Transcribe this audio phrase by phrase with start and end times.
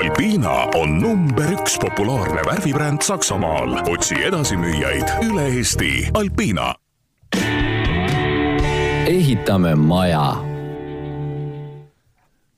[0.00, 3.74] Alpina on number üks populaarne värvibränd Saksamaal.
[3.92, 5.90] otsi edasimüüjaid üle Eesti.
[6.16, 6.70] Alpina.
[9.06, 10.22] ehitame maja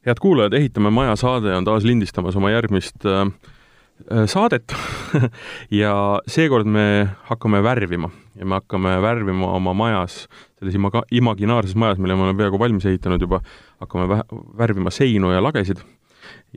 [0.06, 3.26] head kuulajad, Ehitame maja saade on taas lindistamas oma järgmist äh,
[4.06, 4.76] äh saadet
[5.82, 10.28] ja seekord me hakkame värvima ja me hakkame värvima oma majas,
[10.60, 13.42] selles ima-, imaginaarses majas, mille me oleme peaaegu valmis ehitanud juba,
[13.82, 14.22] hakkame
[14.62, 15.82] värvima seinu ja lagesid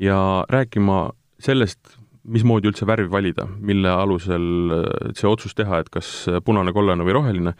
[0.01, 0.19] ja
[0.51, 1.09] rääkima
[1.41, 6.11] sellest, mismoodi üldse värvi valida, mille alusel äh, see otsus teha, et kas
[6.45, 7.55] punane, kollane või roheline.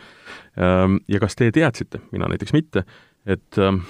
[0.58, 2.86] Ähm, ja kas te teadsite, mina näiteks mitte,
[3.30, 3.84] et ähm,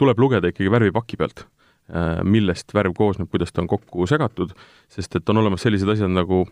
[0.00, 1.46] tuleb lugeda ikkagi värvipaki pealt,
[1.92, 4.52] äh, millest värv koosneb, kuidas ta on kokku segatud,
[4.92, 6.44] sest et on olemas sellised asjad nagu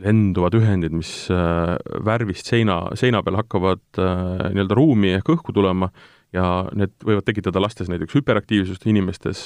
[0.00, 5.90] lenduvad ühendid, mis äh, värvist seina, seina peal hakkavad nii-öelda ruumi ehk õhku tulema
[6.36, 9.42] ja need võivad tekitada lastes näiteks hüperaktiivsust, inimestes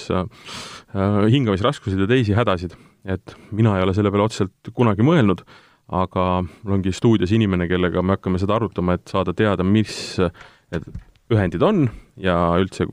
[0.92, 2.74] hingamisraskuseid ja teisi hädasid.
[3.04, 5.44] et mina ei ole selle peale otseselt kunagi mõelnud,
[5.88, 10.90] aga mul ongi stuudios inimene, kellega me hakkame seda arutama, et saada teada, mis need
[11.30, 11.86] ühendid on
[12.20, 12.86] ja üldse,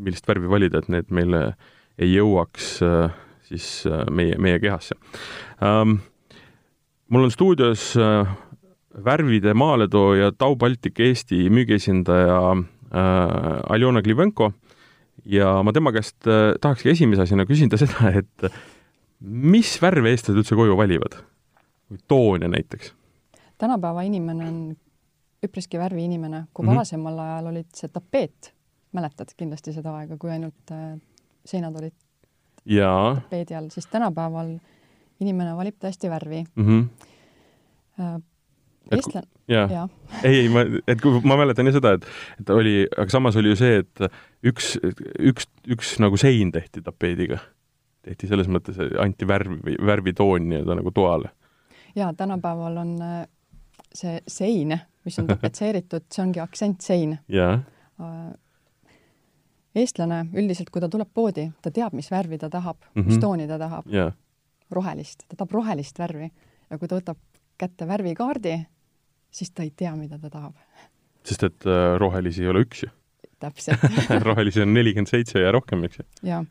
[0.00, 1.44] millist värvi valida, et need meile
[2.00, 3.14] ei jõuaks äh,
[3.46, 4.96] siis äh, meie, meie kehasse
[5.62, 6.00] um,.
[7.12, 8.26] mul on stuudios uh,
[9.04, 12.38] värvide maaletooja Tau Baltic Eesti müügiesindaja
[12.94, 14.52] Aljona Klivenko
[15.24, 18.48] ja ma tema käest uh, tahakski esimese asjana küsida seda, et
[19.20, 21.18] mis värve eestlased üldse koju valivad?
[22.08, 22.94] toone näiteks?
[23.58, 24.58] tänapäeva inimene on
[25.44, 26.74] üpriski värviinimene, kui mm -hmm.
[26.74, 28.54] varasemal ajal olid see tapeet
[28.92, 30.98] mäletad kindlasti seda aega, kui ainult äh,
[31.44, 31.94] seinad olid
[32.64, 33.14] jaa.
[33.14, 34.56] tapeedi all, siis tänapäeval
[35.20, 36.66] inimene valib tõesti värvi mm.
[36.66, 38.22] -hmm.
[38.92, 39.82] Eestlane, jaa ja.
[40.22, 42.06] ei, ei, ma, et kui ma mäletan jah seda, et,
[42.40, 44.04] et oli, aga samas oli ju see, et
[44.52, 44.74] üks,
[45.32, 47.40] üks, üks nagu sein tehti tapeediga.
[48.04, 51.32] tehti selles mõttes, anti värvi, värvitoon nii-öelda nagu toale.
[51.96, 53.20] jaa, tänapäeval on äh,
[53.94, 57.18] see sein, mis on tapetseeritud, see ongi aktsentsein.
[57.28, 57.62] jaa
[59.74, 63.06] eestlane üldiselt, kui ta tuleb poodi, ta teab, mis värvi ta tahab mm, -hmm.
[63.08, 63.88] mis tooni ta tahab
[64.70, 66.30] rohelist, ta tahab rohelist värvi
[66.70, 67.18] ja kui ta võtab
[67.58, 68.54] kätte värvikaardi,
[69.34, 70.54] siis ta ei tea, mida ta tahab.
[71.24, 72.90] sest et äh, rohelisi ei ole üks ju.
[73.42, 73.84] täpselt
[74.28, 76.06] rohelisi on nelikümmend seitse ja rohkem, eks ju.
[76.30, 76.44] jaa,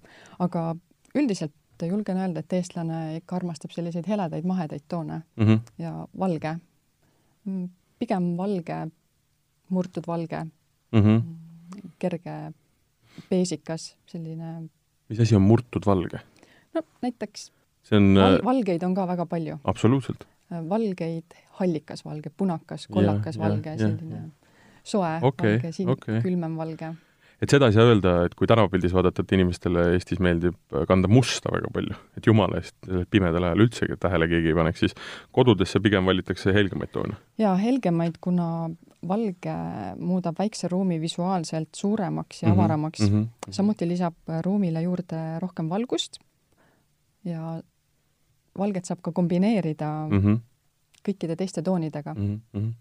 [0.44, 0.72] aga
[1.16, 5.60] üldiselt julgen öelda, et eestlane ikka armastab selliseid heledaid mahedaid toone mm -hmm.
[5.84, 6.54] ja valge,
[7.46, 8.78] mm, pigem valge,
[9.70, 11.24] murtud valge mm, -hmm.
[12.00, 12.54] kerge
[13.30, 14.70] beesikas, selline.
[15.10, 16.20] mis asi on murtud valge?
[16.74, 17.52] no näiteks
[17.84, 19.58] see on val, äh, valgeid on ka väga palju.
[19.64, 20.28] absoluutselt.
[20.52, 24.24] Äh, valgeid, hallikas valge, punakas, kollakas ja, valge, selline
[24.84, 26.22] soe okay, valge, siin okay.
[26.24, 26.94] külmem valge
[27.44, 30.56] et seda ei saa öelda, et kui tänavapildis vaadata, et inimestele Eestis meeldib
[30.88, 32.78] kanda musta väga palju, et jumala eest
[33.12, 34.96] pimedal ajal üldsegi tähele keegi ei paneks, siis
[35.36, 37.18] kodudesse pigem valitakse helgemaid toone.
[37.42, 38.48] jaa, helgemaid, kuna
[39.08, 39.56] valge
[40.00, 43.10] muudab väikse ruumi visuaalselt suuremaks ja mm -hmm, avaramaks mm.
[43.10, 43.52] -hmm.
[43.52, 44.16] samuti lisab
[44.46, 46.20] ruumile juurde rohkem valgust
[47.26, 47.62] ja
[48.58, 50.40] valget saab ka kombineerida mm -hmm.
[51.06, 52.42] Kõikide teiste toonidega mm.
[52.54, 52.72] -hmm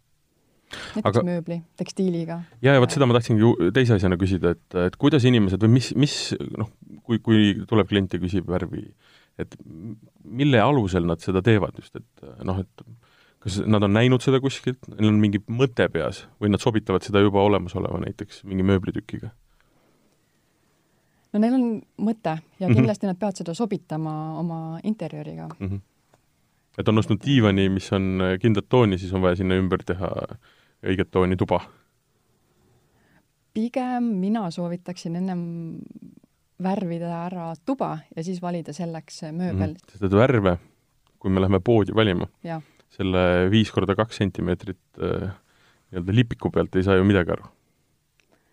[0.72, 1.22] näiteks aga...
[1.26, 2.38] mööbli, tekstiiliga.
[2.64, 5.74] ja, ja vot seda ma tahtsingi ju teise asjana küsida, et, et kuidas inimesed või
[5.74, 6.14] mis, mis
[6.56, 6.70] noh,
[7.04, 8.86] kui, kui tuleb klient ja küsib värvi,
[9.42, 9.56] et
[10.24, 12.86] mille alusel nad seda teevad just, et noh, et
[13.42, 17.22] kas nad on näinud seda kuskilt, neil on mingi mõte peas või nad sobitavad seda
[17.24, 19.32] juba olemasoleva näiteks mingi mööblitükiga?
[21.32, 21.64] no neil on
[22.04, 22.76] mõte ja mhm.
[22.76, 23.14] kindlasti mm -hmm.
[23.14, 25.68] nad peavad seda sobitama oma interjööriga mm.
[25.68, 25.80] -hmm.
[26.78, 30.10] Et on ostnud diivani, mis on kindlat tooni, siis on vaja sinna ümber teha
[30.82, 31.60] õiget tooni tuba?
[33.52, 35.42] pigem mina soovitaksin ennem
[36.62, 39.92] värvida ära tuba ja siis valida selleks mööbel mm,.
[39.92, 40.56] sest et värve,
[41.20, 42.28] kui me läheme poodi valima,
[42.92, 45.32] selle viis korda kaks sentimeetrit äh,
[45.92, 47.48] nii-öelda lipiku pealt ei saa ju midagi aru.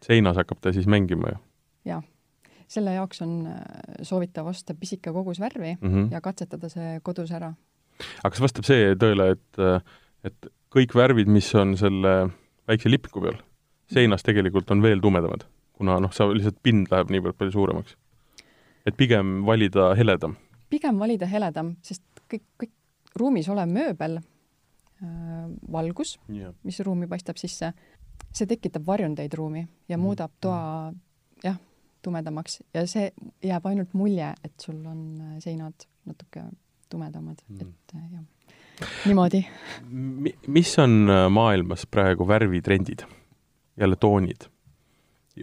[0.04, 1.40] seinas hakkab ta siis mängima ju.
[1.92, 2.04] jah,
[2.68, 3.62] selle jaoks on äh,
[4.02, 6.12] soovitav osta pisike kogus värvi mm -hmm.
[6.12, 7.54] ja katsetada see kodus ära.
[8.24, 9.80] Aga kas vastab see tõele, et, äh,
[10.28, 12.16] et kõik värvid, mis on selle
[12.70, 13.40] väikse lipiku peal,
[13.92, 15.46] seinas tegelikult on veel tumedamad,
[15.78, 17.98] kuna noh, sa lihtsalt pind läheb niivõrd palju suuremaks.
[18.86, 20.36] et pigem valida heledam?
[20.70, 22.74] pigem valida heledam, sest kõik, kõik
[23.18, 27.74] ruumis olev mööbel äh,, valgus yeah., mis ruumi paistab sisse,
[28.32, 30.04] see tekitab varjundeid ruumi ja mm.
[30.04, 30.92] muudab toa
[31.44, 31.58] jah,
[32.06, 33.10] tumedamaks ja see
[33.44, 36.46] jääb ainult mulje, et sul on äh, seinad natuke
[36.90, 38.28] tumedamad mm., et äh, jah
[39.06, 39.44] niimoodi.
[40.48, 43.04] mis on äh, maailmas praegu värvitrendid?
[43.80, 44.48] jälle toonid?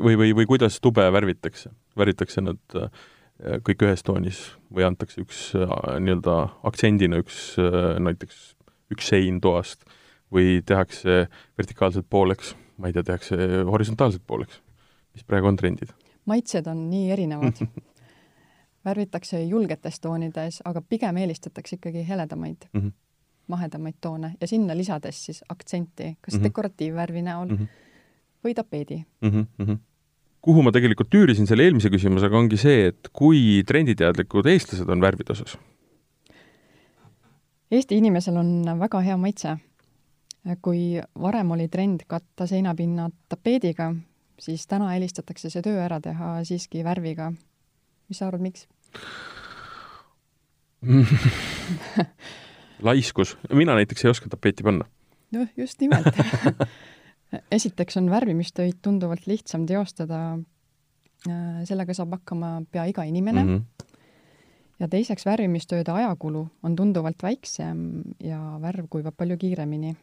[0.03, 1.71] või, või, või kuidas tube värvitakse?
[1.97, 2.91] värvitakse nad äh,
[3.67, 4.41] kõik ühes toonis
[4.73, 7.57] või antakse üks nii-öelda aktsendina üks
[8.01, 8.55] näiteks
[8.95, 9.85] üks sein toast
[10.33, 11.27] või tehakse
[11.59, 13.37] vertikaalselt pooleks, ma ei tea, tehakse
[13.69, 14.63] horisontaalselt pooleks,
[15.13, 15.93] mis praegu on trendid?
[16.27, 17.61] maitsed on nii erinevad
[18.87, 22.93] värvitakse julgetes toonides, aga pigem eelistatakse ikkagi heledamaid mm, -hmm.
[23.47, 26.45] mahedamaid toone ja sinna lisades siis aktsenti, kas mm -hmm.
[26.45, 27.69] dekoratiivvärvi näol mm -hmm.
[28.45, 29.31] või tapeedi mm.
[29.31, 29.79] -hmm
[30.47, 35.35] kuhu ma tegelikult tüürisin selle eelmise küsimusega, ongi see, et kui trenditeadlikud eestlased on värvide
[35.35, 35.57] osas?
[37.71, 39.57] Eesti inimesel on väga hea maitse.
[40.63, 43.95] kui varem oli trend katta seinapinnad tapeediga,
[44.39, 47.33] siis täna eelistatakse see töö ära teha siiski värviga.
[48.09, 48.69] mis sa arvad, miks?
[52.83, 54.85] laiskus, mina näiteks ei oska tapeeti panna.
[55.33, 56.07] noh, just nimelt
[57.57, 60.39] esiteks on värvimistöid tunduvalt lihtsam teostada,
[61.65, 63.57] sellega saab hakkama pea iga inimene mm.
[63.57, 63.63] -hmm.
[64.79, 69.97] ja teiseks, värvimistööde ajakulu on tunduvalt väiksem ja värv kuivab palju kiiremini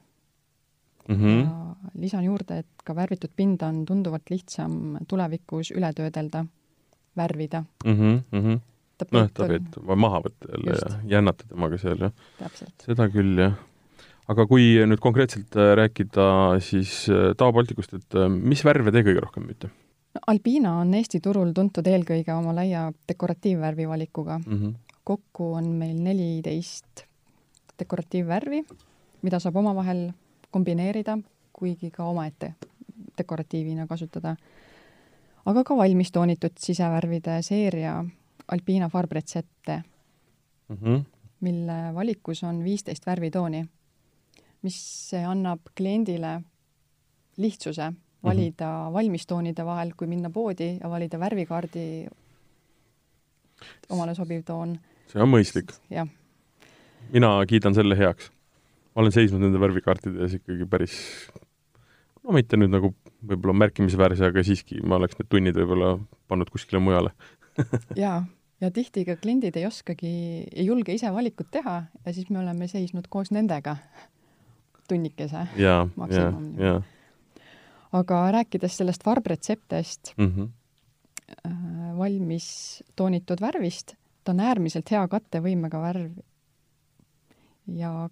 [1.07, 1.15] mm.
[1.15, 1.43] -hmm.
[1.45, 6.45] ja lisan juurde, et ka värvitud pinda on tunduvalt lihtsam tulevikus üle töödelda,
[7.17, 8.21] värvida mm.
[8.31, 8.59] -hmm
[9.11, 10.89] noh, ta peab maha võtta jälle Just.
[10.89, 12.57] ja jännata temaga seal, jah.
[12.85, 13.55] seda küll, jah.
[14.31, 16.27] aga kui nüüd konkreetselt äh, rääkida
[16.63, 19.71] siis äh, Tao Balticust, et äh, mis värve te kõige rohkem müüte?
[20.27, 24.59] Alpina on Eesti turul tuntud eelkõige oma laia dekoratiivvärvi valikuga mm.
[24.59, 24.73] -hmm.
[25.03, 27.07] kokku on meil neliteist
[27.79, 28.63] dekoratiivvärvi,
[29.21, 30.11] mida saab omavahel
[30.51, 31.17] kombineerida,
[31.53, 32.53] kuigi ka omaette
[33.17, 34.35] dekoratiivina kasutada.
[35.45, 38.05] aga ka valmistoonitud sisevärvide seeria
[38.51, 39.83] Alpina farbretsette
[40.69, 41.03] mm, -hmm.
[41.39, 43.65] mille valikus on viisteist värvitooni,
[44.61, 46.41] mis annab kliendile
[47.37, 47.99] lihtsuse mhm.
[48.23, 48.93] valida mm -hmm.
[48.93, 52.07] valmistoonide vahel, kui minna poodi ja valida värvikaardi
[53.89, 54.79] omale sobiv toon.
[55.07, 55.73] see on mõistlik.
[55.89, 56.07] jah.
[57.13, 58.31] mina kiidan selle heaks.
[58.95, 60.97] ma olen seisnud nende värvikaartide ees ikkagi päris,
[62.23, 62.95] no mitte nüüd nagu
[63.27, 65.95] võib-olla märkimisväärse, aga siiski ma oleks need tunnid võib-olla
[66.27, 67.13] pannud kuskile mujale
[68.03, 68.23] jaa,
[68.61, 70.13] ja tihti ka kliendid ei oskagi,
[70.51, 73.75] ei julge ise valikut teha ja siis me oleme seisnud koos nendega
[74.87, 75.47] tunnikese
[75.95, 76.83] maksimum.
[77.93, 80.49] aga rääkides sellest varbretseptest mm, -hmm.
[81.45, 86.11] äh, valmis toonitud värvist, ta on äärmiselt hea kattevõimega värv.
[87.67, 88.09] ja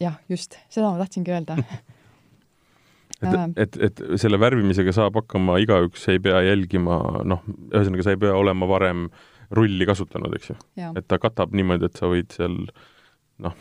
[0.00, 1.56] jah, just, seda ma tahtsingi öelda
[3.22, 8.20] et, et, et selle värvimisega saab hakkama igaüks, ei pea jälgima, noh, ühesõnaga sa ei
[8.24, 9.06] pea olema varem
[9.54, 10.56] rulli kasutanud, eks ju.
[10.98, 12.56] et ta katab niimoodi, et sa võid seal
[13.44, 13.56] noh,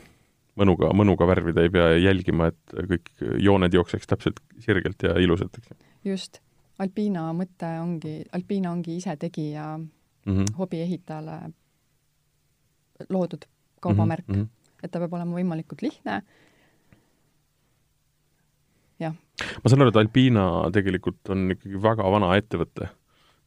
[0.60, 3.12] mõnuga, mõnuga värvida, ei pea jälgima, et kõik
[3.42, 5.80] jooned jookseks täpselt sirgelt ja ilusalt, eks ju.
[6.14, 6.42] just.
[6.82, 10.56] Alpina mõte ongi, Alpina ongi isetegija mm -hmm.
[10.58, 11.36] hobiehitajale
[13.10, 13.46] loodud
[13.80, 14.48] kaubamärk mm, -hmm.
[14.84, 16.22] et ta peab olema võimalikult lihtne.
[19.42, 22.92] Ma saan aru, et Alpina tegelikult on ikkagi väga vana ettevõte.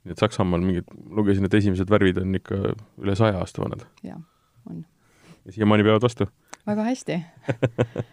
[0.06, 2.60] nii et Saksamaal mingid, lugesin, et esimesed värvid on ikka
[3.02, 3.86] üle saja aasta vanad.
[4.06, 4.20] jah,
[4.70, 4.84] on.
[5.44, 6.28] ja siiamaani peavad vastu?
[6.66, 7.20] väga hästi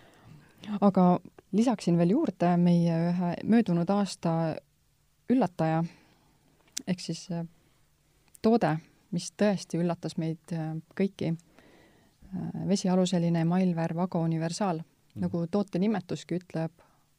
[0.87, 1.19] aga
[1.51, 4.55] lisaksin veel juurde meie ühe möödunud aasta
[5.31, 5.83] üllataja,
[6.87, 7.45] ehk siis äh,
[8.43, 8.75] toode,
[9.13, 11.33] mis tõesti üllatas meid äh, kõiki.
[11.33, 16.73] Äh, vesialuseline emailvärv Ago Universaal mm., nagu toote nimetuski ütleb,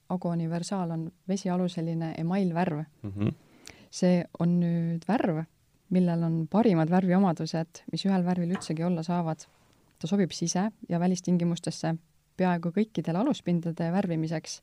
[0.09, 3.11] Ago Universaal on vesialuseline emailvärv mm.
[3.11, 3.35] -hmm.
[3.91, 5.45] see on nüüd värv,
[5.91, 9.47] millel on parimad värviomadused, mis ühel värvil üldsegi olla saavad.
[9.99, 11.95] ta sobib sise- ja välistingimustesse
[12.37, 14.63] peaaegu kõikidele aluspindade värvimiseks.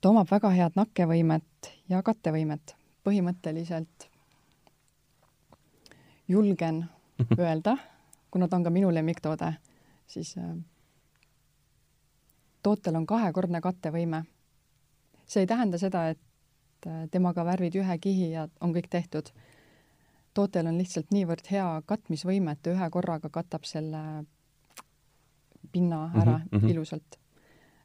[0.00, 2.76] ta omab väga head nakkevõimet ja kattevõimet.
[3.04, 4.08] põhimõtteliselt
[6.28, 6.84] julgen
[7.38, 7.76] öelda,
[8.30, 9.54] kuna ta on ka minu lemmiktoode,
[10.06, 10.56] siis äh,
[12.64, 14.24] tootel on kahekordne kattevõime.
[15.26, 19.30] see ei tähenda seda, et äh, temaga värvid ühe kihi ja on kõik tehtud.
[20.34, 24.24] tootel on lihtsalt niivõrd hea katmisvõime, et ta ühe korraga katab selle
[25.72, 26.70] pinna mhm, ära mm -hmm.
[26.70, 27.18] ilusalt.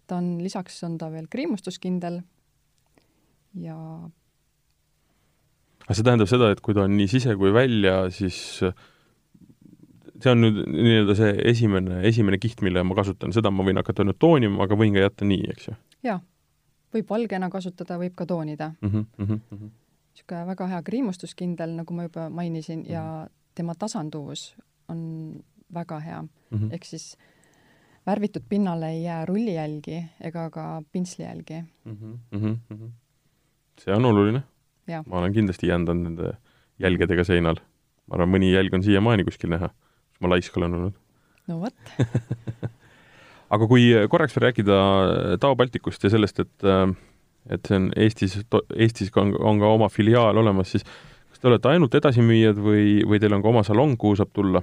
[0.07, 2.21] ta on, lisaks on ta veel kriimustuskindel
[3.53, 3.77] ja
[5.85, 8.61] aga see tähendab seda, et kui ta on nii sise kui välja, siis
[10.23, 14.05] see on nüüd nii-öelda see esimene, esimene kiht, mille ma kasutan, seda ma võin hakata
[14.07, 15.75] nüüd toonima, aga võin ka jätta nii, eks ju?
[16.07, 16.19] jaa,
[16.95, 18.89] võib valgena kasutada, võib ka toonida mm.
[18.89, 19.71] -hmm, mm -hmm.
[20.13, 22.91] niisugune väga hea kriimustuskindel, nagu ma juba mainisin mm, -hmm.
[22.91, 23.33] ja mhm.
[23.55, 24.55] tema tasanduvus
[24.87, 27.17] on väga hea mm -hmm., ehk siis
[28.05, 31.97] värvitud pinnale ei jää rullijälgi ega ka pintslijälgi mm.
[32.01, 32.91] -hmm, mm -hmm.
[33.81, 34.43] see on oluline.
[35.05, 36.33] ma olen kindlasti jändanud nende
[36.79, 37.55] jälgedega seinal.
[38.07, 39.69] ma arvan, mõni jälg on siiamaani kuskil näha,
[40.19, 40.97] ma laisk olen olnud.
[41.47, 41.93] no vot
[43.55, 44.79] aga kui korraks veel rääkida
[45.41, 46.67] Tao Balticust ja sellest, et
[47.49, 48.35] et see on Eestis,
[48.75, 50.85] Eestis on, on ka oma filiaal olemas, siis
[51.29, 54.61] kas te olete ainult edasimüüjad või, või teil on ka oma salong, kuhu saab tulla?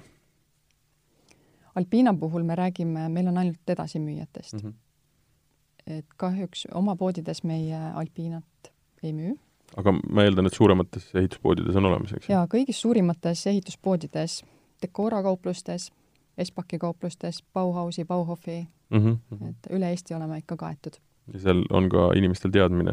[1.77, 4.69] Alpina puhul me räägime, meil on ainult edasimüüjatest mm.
[4.69, 5.99] -hmm.
[5.99, 8.73] et kahjuks oma poodides meie Alpinat
[9.03, 9.35] ei müü.
[9.77, 12.29] aga ma eeldan, et suuremates ehituspoodides on olemas, eks?
[12.29, 14.45] jaa, kõigis suurimates ehituspoodides,
[14.83, 15.93] Decora kauplustes,
[16.39, 19.49] Espaki kauplustes, Bauhausi, Bauhofi mm, -hmm.
[19.49, 21.01] et üle Eesti oleme ikka kaetud.
[21.33, 22.93] ja seal on ka inimestel teadmine,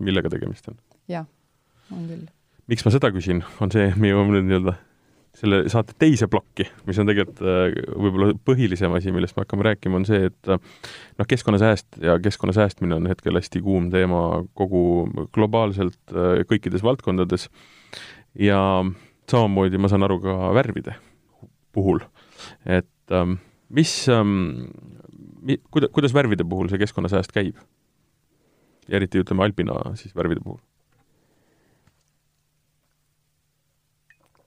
[0.00, 0.76] millega tegemist on?
[1.08, 1.26] jah,
[1.92, 2.26] on küll.
[2.66, 4.74] miks ma seda küsin, on see, me jõuame nüüd nii-öelda
[5.36, 9.96] selle saate teise plokki, mis on tegelikult äh, võib-olla põhilisem asi, millest me hakkame rääkima,
[9.96, 10.60] on see, et äh,
[11.18, 14.82] noh, keskkonnasääst ja keskkonna säästmine on hetkel hästi kuum teema kogu
[15.32, 17.48] globaalselt äh, kõikides valdkondades
[18.38, 18.60] ja
[19.30, 20.98] samamoodi ma saan aru ka värvide
[21.72, 22.02] puhul,
[22.66, 23.38] et ähm,
[23.68, 24.68] mis ähm,,
[25.40, 27.56] mi-, kuida-, kuidas värvide puhul see keskkonnasääst käib?
[28.88, 30.60] ja eriti ütleme Alpina siis värvide puhul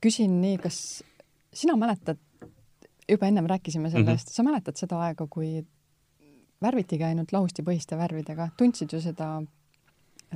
[0.06, 0.78] küsin nii, kas
[1.56, 2.20] sina mäletad,
[3.10, 4.36] juba ennem rääkisime sellest mm, -hmm.
[4.36, 5.66] sa mäletad seda aega, kui
[6.62, 9.30] värvitigi ainult lahustipõhiste värvidega, tundsid ju seda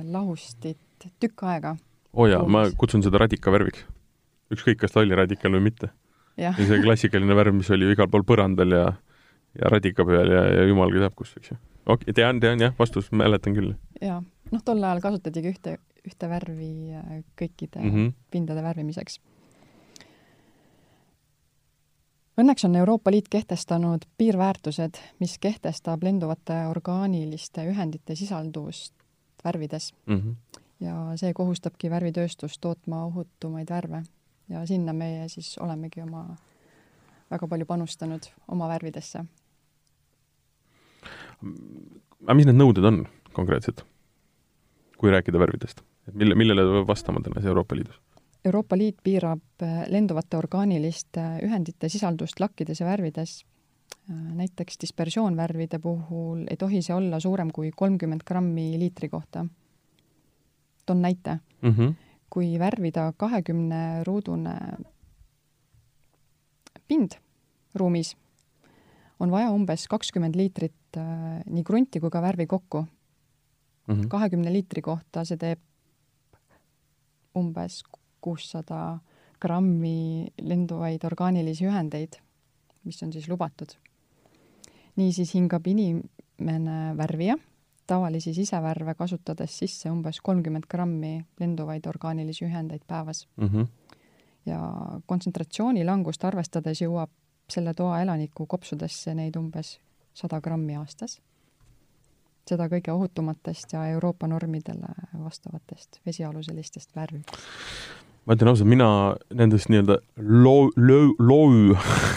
[0.02, 1.76] lahustit tükk aega?
[2.12, 3.86] oo oh jaa, ma kutsun seda radikavärviks.
[4.50, 5.92] ükskõik, kas ta oli radikal või mitte.
[6.36, 8.84] Ja see klassikaline värv, mis oli ju igal pool põrandal ja
[9.58, 11.56] ja radika peal ja, ja jumal teab kus, eks ju.
[11.86, 13.72] okei okay,, tean, tean jah, vastus, mäletan küll.
[14.02, 14.20] jaa,
[14.52, 18.14] noh, tol ajal kasutatigi ühte, ühte värvi äh, kõikide mm -hmm.
[18.30, 19.20] pindade värvimiseks
[22.40, 28.94] Õnneks on Euroopa Liit kehtestanud piirväärtused, mis kehtestab lenduvate orgaaniliste ühendite sisalduvust
[29.44, 30.16] värvides mm.
[30.16, 30.62] -hmm.
[30.80, 34.02] ja see kohustabki värvitööstust tootma ohutumaid värve
[34.50, 36.24] ja sinna meie siis olemegi oma
[37.30, 39.24] väga palju panustanud oma värvidesse.
[42.26, 43.84] aga mis need nõuded on konkreetselt,
[44.98, 48.00] kui rääkida värvidest, et mille, millele peab vastama täna Euroopa Liidus?
[48.44, 53.42] Euroopa Liit piirab äh, lenduvate orgaaniliste ühendite sisaldust lakkides ja värvides.
[54.08, 59.46] Äh, näiteks dispersioonvärvide puhul ei tohi see olla suurem kui kolmkümmend grammi liitri kohta.
[60.86, 61.70] toon näite mm.
[61.70, 61.94] -hmm.
[62.30, 64.54] Kui värvida kahekümne ruudune
[66.88, 67.16] pind
[67.74, 68.14] ruumis,
[69.20, 72.86] on vaja umbes kakskümmend liitrit äh, nii krunti kui ka värvi kokku.
[73.90, 74.08] Mhm.
[74.08, 74.52] kahekümne -hmm.
[74.52, 75.58] liitri kohta see teeb
[77.34, 77.82] umbes
[78.20, 78.98] kuussada
[79.40, 82.20] grammi lenduvaid orgaanilisi ühendeid,
[82.84, 83.68] mis on siis lubatud.
[84.96, 87.36] niisiis hingab inimene värvija
[87.90, 93.48] tavalisi sisevärve kasutades sisse umbes kolmkümmend grammi lenduvaid orgaanilisi ühendeid päevas mm.
[93.48, 93.66] -hmm.
[94.46, 94.60] ja
[95.06, 97.10] kontsentratsiooni langust arvestades jõuab
[97.50, 99.78] selle toa elaniku kopsudesse neid umbes
[100.14, 101.20] sada grammi aastas.
[102.50, 104.94] seda kõige ohutumatest ja Euroopa normidele
[105.24, 107.22] vastavatest vesialuselistest värvi
[108.30, 108.88] ma ütlen ausalt, mina
[109.34, 111.72] nendest nii-öelda low, low, low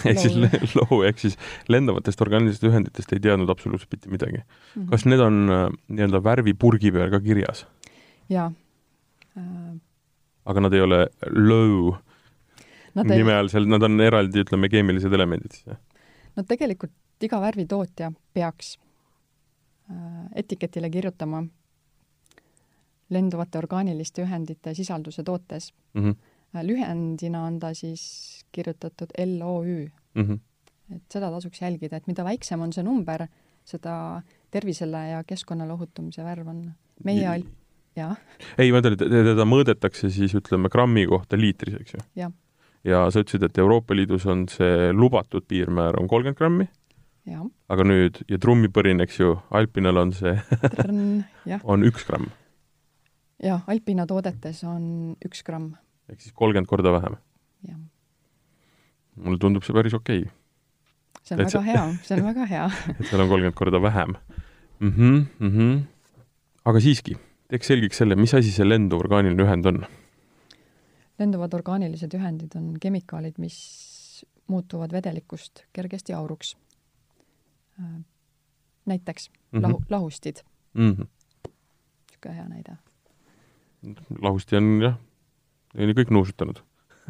[0.06, 0.36] ehk siis
[0.78, 1.38] low ehk siis
[1.74, 4.44] lendavatest orgaanilistest ühenditest ei teadnud absoluutselt mitte midagi mm.
[4.76, 4.92] -hmm.
[4.92, 7.66] kas need on äh, nii-öelda värvipurgi peal ka kirjas?
[8.30, 8.52] jaa
[9.38, 9.74] äh....
[10.46, 11.96] aga nad ei ole low
[12.94, 13.40] nad nime ei...
[13.40, 15.82] all, seal nad on eraldi, ütleme, keemilised elemendid siis, jah?
[16.38, 16.94] no tegelikult
[17.26, 18.76] iga värvitootja peaks
[19.90, 21.48] äh, etiketile kirjutama
[23.14, 26.04] lenduvate orgaaniliste ühendite sisalduse tootes mm.
[26.04, 26.68] -hmm.
[26.68, 30.22] lühendina on ta siis kirjutatud LOÜ mm.
[30.22, 30.40] -hmm.
[30.96, 33.28] et seda tasuks jälgida, et mida väiksem on see number,
[33.66, 36.72] seda tervisele ja keskkonnale ohutum see värv on.
[37.04, 37.44] meie all,
[37.96, 38.16] jah.
[38.58, 42.06] ei, ma ütlen, et teda mõõdetakse siis ütleme grammi kohta liitris, eks ju?
[42.16, 42.32] jah.
[42.84, 46.70] ja sa ütlesid, et Euroopa Liidus on see lubatud piirmäär on kolmkümmend grammi?
[47.70, 50.38] aga nüüd, ja trummipõrin, eks ju, Alpinal on see
[51.72, 52.32] on üks gramm
[53.44, 54.86] jah, Alpina toodetes on
[55.26, 55.74] üks gramm.
[56.12, 57.18] ehk siis kolmkümmend korda vähem?
[57.68, 57.82] jah.
[59.16, 60.32] mulle tundub see päris okei okay..
[61.22, 61.68] see on et väga see...
[61.72, 62.70] hea, see on väga hea
[63.00, 64.16] et seal on kolmkümmend korda vähem
[64.80, 64.92] mm.
[64.92, 65.82] -hmm, mm -hmm.
[66.66, 69.84] aga siiski, teeks selgeks selle, mis asi see lenduv orgaaniline ühend on?
[71.20, 76.58] lenduvad orgaanilised ühendid on kemikaalid, mis muutuvad vedelikust kergesti auruks.
[77.80, 78.02] Äh,
[78.86, 79.62] näiteks mm -hmm.
[79.62, 80.92] lahu, lahustid mm.
[80.92, 81.08] -hmm.
[82.10, 82.78] niisugune hea näide
[84.22, 84.98] lahusti on jah,
[86.00, 86.62] kõik nuusutanud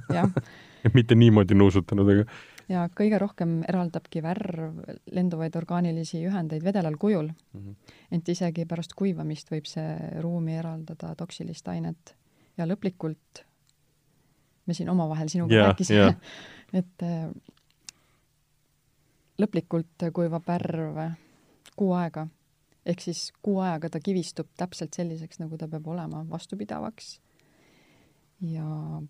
[0.97, 2.25] mitte niimoodi nuusutanud, aga
[2.71, 7.59] ja kõige rohkem eraldabki värv lenduvaid orgaanilisi ühendeid vedelal kujul mm.
[7.59, 7.95] -hmm.
[8.11, 12.15] ent isegi pärast kuivamist võib see ruumi eraldada toksilist ainet
[12.57, 13.43] ja lõplikult
[14.65, 16.13] me siin omavahel sinuga Jaa, rääkisime jaa.
[16.79, 17.27] et äh,
[19.41, 20.99] lõplikult kuivab värv
[21.75, 22.27] kuu aega.
[22.85, 27.19] Ehk siis kuu ajaga ta kivistub täpselt selliseks, nagu ta peab olema, vastupidavaks.
[28.41, 29.01] ja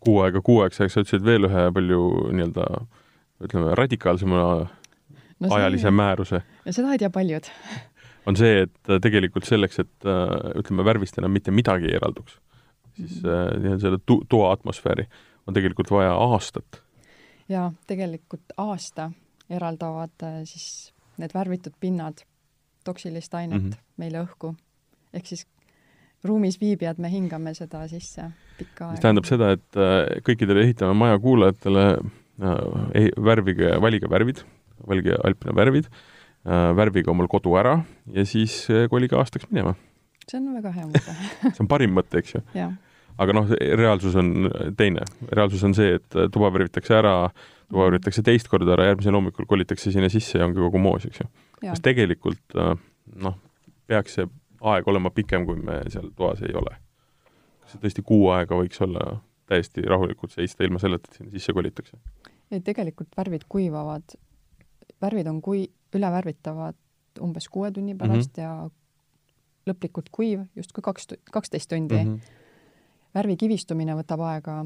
[0.00, 2.02] kuu aega kuu aeg, sa ütlesid veel ühe palju
[2.32, 2.66] nii-öelda
[3.44, 4.42] ütleme, radikaalsema
[5.40, 7.48] no ajalise määruse, ja seda ei tea paljud.
[8.28, 12.38] on see, et tegelikult selleks, et äh, ütleme, värvist enam mitte midagi ei eralduks,
[12.96, 13.32] siis Mhm.
[13.32, 15.08] äh, nii-öelda selle tu-, toa atmosfääri
[15.46, 16.82] on tegelikult vaja aastat.
[17.48, 19.10] ja tegelikult aasta
[19.50, 22.24] eraldavad äh, siis need värvitud pinnad
[22.84, 23.70] toksilist ainet mm.
[23.70, 23.86] -hmm.
[23.96, 24.54] meile õhku.
[25.12, 25.46] ehk siis
[26.24, 28.92] ruumis viibijad, me hingame seda sisse pikka aega.
[28.92, 32.54] mis tähendab seda, et äh, kõikidele Ehitame Maja kuulajatele äh,
[32.94, 34.42] ei- värvige, valige värvid,
[34.88, 35.90] valige Alpina värvid,
[36.76, 37.78] värvige omal kodu ära
[38.14, 39.74] ja siis äh, kolige aastaks minema.
[40.28, 41.14] see on väga hea mõte
[41.54, 42.42] see on parim mõte, eks ju.
[43.18, 45.04] aga noh, reaalsus on teine.
[45.32, 49.46] reaalsus on see, et äh, tuba värvitakse ära, tuba värvitakse teist korda ära, järgmisel hommikul
[49.48, 51.28] kolitakse sinna sisse ja ongi kogu moos, eks ju.
[51.60, 52.74] kas tegelikult äh,
[53.24, 53.38] noh,
[53.86, 54.28] peaks see
[54.72, 56.74] aeg olema pikem, kui me seal toas ei ole?
[57.60, 61.52] kas see tõesti kuu aega võiks olla täiesti rahulikult seista, ilma selleta, et sinna sisse
[61.56, 62.00] kolitakse?
[62.50, 64.16] ei tegelikult värvid kuivavad,
[65.02, 66.78] värvid on kui-, ülevärvitavad
[67.24, 68.68] umbes kuue tunni pärast mm -hmm.
[68.68, 68.70] ja
[69.68, 72.14] lõplikult kuiv justkui kaks, kaksteist tundi mm.
[72.14, 72.20] -hmm.
[73.14, 74.64] värvi kivistumine võtab aega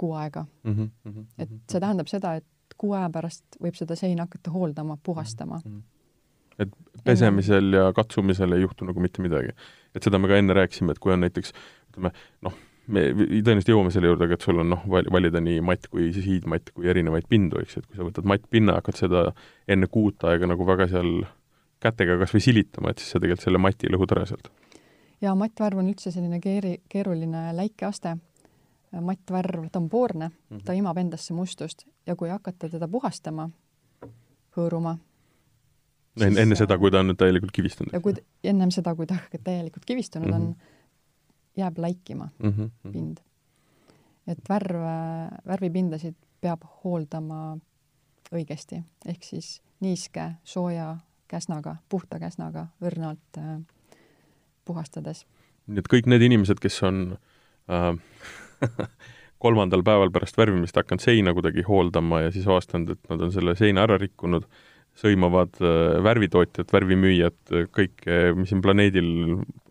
[0.00, 0.46] kuu aega.
[0.64, 0.76] mm.
[0.80, 1.26] -hmm.
[1.38, 5.60] et see tähendab seda, et kuu aja pärast võib seda seina hakata hooldama, puhastama.
[6.58, 6.72] et
[7.04, 9.54] pesemisel ja katsumisel ei juhtu nagu mitte midagi.
[9.94, 11.52] et seda me ka enne rääkisime, et kui on näiteks
[11.90, 12.12] ütleme
[12.46, 12.56] noh,
[12.90, 16.26] me tõenäoliselt jõuame selle juurde, aga et sul on noh, valida nii matt kui siis
[16.26, 19.26] hiidmatt kui erinevaid pindu, eks et kui sa võtad mattpinna ja hakkad seda
[19.70, 21.12] enne kuut aega nagu väga seal
[21.80, 24.50] kätega kas või silitama, et siis sa tegelikult selle mati lõhud ära sealt.
[25.20, 28.16] ja mattvärv on üldse selline keeri-, keeruline läikeaste.
[28.92, 30.58] Mattvärv, ta on poorne mm, Mhm.
[30.58, 30.64] -hmm.
[30.64, 33.50] ta imab endasse mustust ja kui hakata teda puhastama,
[34.56, 34.98] hõõruma,
[36.16, 37.92] enne, siis, enne seda, kui ta on nüüd täielikult kivistunud.
[37.92, 40.42] ja kui ennem seda, kui ta täielikult kivistunud mm -hmm.
[40.42, 40.56] on,
[41.56, 42.92] jääb läikima mm -hmm.
[42.92, 43.18] pind.
[44.26, 44.80] et värv,
[45.46, 47.58] värvipindasid peab hooldama
[48.34, 50.96] õigesti, ehk siis niiske, sooja
[51.28, 53.60] käsnaga, puhta käsnaga, õrnalt äh,
[54.64, 55.26] puhastades.
[55.66, 57.18] nii et kõik need inimesed, kes on
[57.70, 57.96] äh,
[59.44, 63.54] kolmandal päeval pärast värvimist hakanud seina kuidagi hooldama ja siis avastanud, et nad on selle
[63.58, 64.46] seina ära rikkunud,
[65.00, 69.10] sõimavad äh, värvitootjat, värvimüüjat, kõike, mis siin planeedil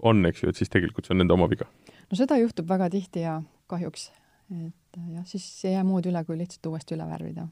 [0.02, 1.69] on, eks ju, et siis tegelikult see on nende oma viga.
[2.10, 4.10] no seda juhtub väga tihti ja kahjuks,
[4.49, 7.49] et äh, jah, siis ei jää muud üle, kui lihtsalt uuesti üle värvida.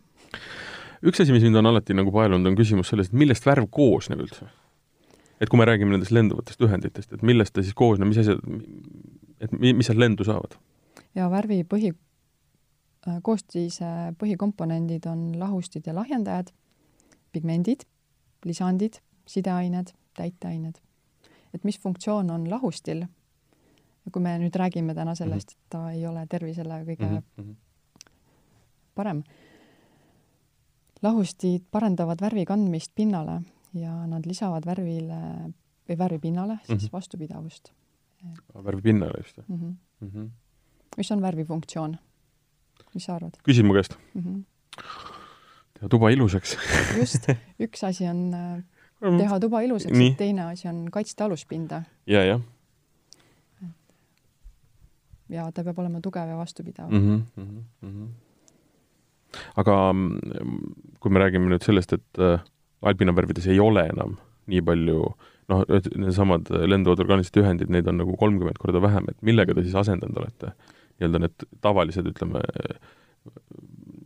[1.06, 4.24] üks asi, mis mind on alati nagu paelunud, on küsimus sellest, et millest värv koosneb
[4.26, 4.50] üldse?
[5.38, 8.42] et kui me räägime nendest lenduvatest ühenditest, et millest ta siis koosneb, mis asjad,
[9.44, 10.58] et mi-, mis sealt lendu saavad?
[11.18, 11.92] Ja värvi põhi,
[13.26, 16.52] koostise põhikomponendid on lahustid ja lahjendajad,
[17.34, 17.86] pigmendid,
[18.46, 20.82] lisandid, sideained, täiteained.
[21.54, 23.06] et mis funktsioon on lahustil,
[24.12, 27.56] kui me nüüd räägime täna sellest, et ta ei ole tervisele kõige mm -hmm.
[28.96, 29.24] parem,
[31.02, 33.42] lahustid parendavad värvi kandmist pinnale
[33.74, 35.54] ja nad lisavad värvile
[35.90, 36.92] või värvipinnale siis mm -hmm.
[36.92, 37.72] vastupidavust
[38.64, 39.56] värvipinnale just mm.
[39.56, 39.76] -hmm.
[40.00, 40.10] mm.
[40.10, 40.30] -hmm.
[40.98, 41.98] Mis on värvi funktsioon?
[42.94, 44.22] mis sa arvad küsid mu käest mm?
[44.24, 44.44] -hmm.
[45.80, 46.58] teha tuba ilusaks
[47.00, 48.64] just, üks asi on äh,
[49.02, 51.84] teha tuba ilusaks, teine asi on kaitsta aluspinda.
[52.08, 52.42] ja, jah.
[55.30, 57.24] ja ta peab olema tugev ja vastupidav mm.
[57.38, 58.08] -hmm, mm -hmm.
[59.56, 59.94] aga
[61.00, 62.40] kui me räägime nüüd sellest, et äh,
[62.82, 65.04] albinavärvides ei ole enam nii palju
[65.52, 65.64] noh,
[65.96, 70.18] needsamad lenduvad orgaanilised ühendid, neid on nagu kolmkümmend korda vähem, et millega te siis asendanud
[70.24, 70.54] olete?
[70.98, 72.42] Nii-öelda need tavalised, ütleme,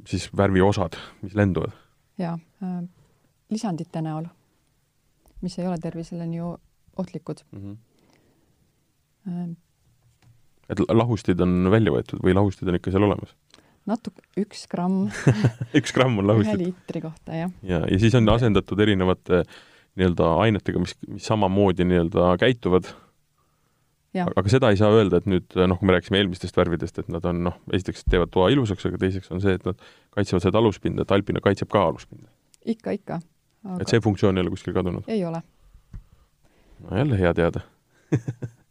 [0.10, 1.76] siis värviosad, mis lenduvad?
[2.22, 2.82] jaa äh,,
[3.52, 4.28] lisandite näol,
[5.42, 6.44] mis ei ole tervisele nii
[7.02, 7.78] ohtlikud mm.
[9.26, 9.56] -hmm.
[10.72, 13.36] Et lahustid on välja võetud või lahustid on ikka seal olemas?
[13.86, 15.10] natuke, üks gramm
[15.80, 16.54] üks gramm on lahustit?
[16.54, 17.52] ühe liitri kohta, jah.
[17.64, 19.44] ja, ja siis on asendatud erinevate
[20.00, 22.88] nii-öelda ainetega, mis, mis samamoodi nii-öelda käituvad.
[24.20, 27.26] Aga seda ei saa öelda, et nüüd noh, kui me rääkisime eelmistest värvidest, et nad
[27.30, 29.80] on noh, esiteks teevad toa ilusaks, aga teiseks on see, et nad
[30.16, 32.28] kaitsevad seda aluspinda, et alpina kaitseb ka aluspinda.
[32.66, 33.20] ikka, ikka.
[33.80, 35.08] et see funktsioon ei ole kuskil kadunud?
[35.08, 35.44] ei ole.
[36.84, 37.64] no jälle hea teada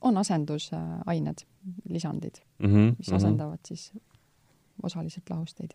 [0.00, 1.46] on asendusained,
[1.88, 3.68] lisandid mm, -hmm, mis asendavad mm -hmm.
[3.68, 3.92] siis
[4.82, 5.70] osaliselt lahusteid.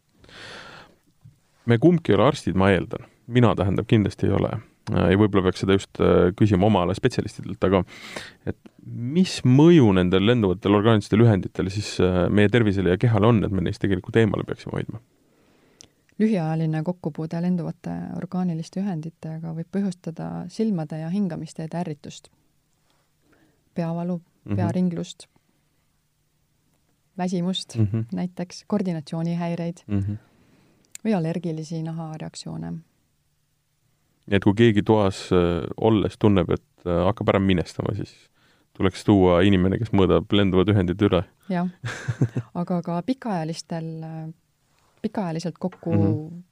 [1.65, 3.07] me kumbki ei ole arstid, ma eeldan.
[3.27, 4.49] mina tähendab kindlasti ei ole.
[4.89, 6.01] Ja võib-olla peaks seda just
[6.39, 7.83] küsima oma ala spetsialistidelt, aga
[8.49, 11.95] et mis mõju nendel lenduvatel orgaanilistel ühenditel siis
[12.33, 15.01] meie tervisele ja kehale on, et me neist tegelikult eemale peaksime hoidma?
[16.21, 22.29] lühiajaline kokkupuude lenduvate orgaaniliste ühenditega võib põhjustada silmade ja hingamisteede ärritust,
[23.73, 24.59] peavalu mm, -hmm.
[24.59, 25.27] pearinglust,
[27.17, 28.05] väsimust mm -hmm.
[28.11, 30.17] näiteks, koordinatsioonihäireid mm -hmm.
[31.05, 32.73] või allergilisi nahareaktsioone.
[34.31, 38.13] Nii et kui keegi toas äh, olles tunneb, et äh, hakkab ära minestama, siis
[38.77, 41.25] tuleks tuua inimene, kes mõõdab lenduvad ühendid üle.
[41.51, 41.67] jah,
[42.61, 44.21] aga ka pikaajalistel äh,
[45.01, 46.43] pikaajaliselt kokku mm -hmm.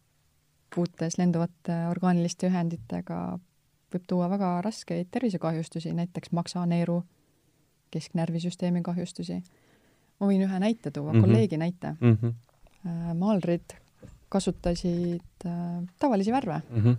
[0.76, 3.40] puutes lenduvate orgaaniliste ühenditega
[3.94, 7.04] võib tuua väga raskeid tervisekahjustusi, näiteks maksaneeru,
[7.92, 9.42] kesknärvisüsteemi kahjustusi.
[10.20, 11.22] ma võin ühe näite tuua mm, -hmm.
[11.22, 12.18] kolleegi näite mm.
[12.22, 13.16] -hmm.
[13.16, 13.74] maalrid
[14.30, 16.84] kasutasid äh, tavalisi värve mm.
[16.84, 16.96] -hmm.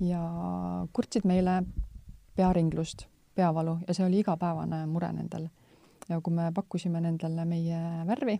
[0.00, 0.20] Ja
[0.92, 1.62] kurtsid meile
[2.36, 5.48] pearinglust, peavalu ja see oli igapäevane mure nendel.
[6.08, 8.38] ja kui me pakkusime nendele meie värvi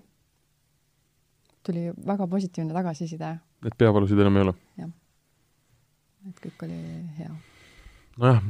[1.69, 3.37] tuli väga positiivne tagasiside.
[3.67, 4.55] et peavalusid enam ei ole?
[4.79, 4.91] jah.
[6.31, 6.79] et kõik oli
[7.19, 7.31] hea.
[8.23, 8.43] nojah,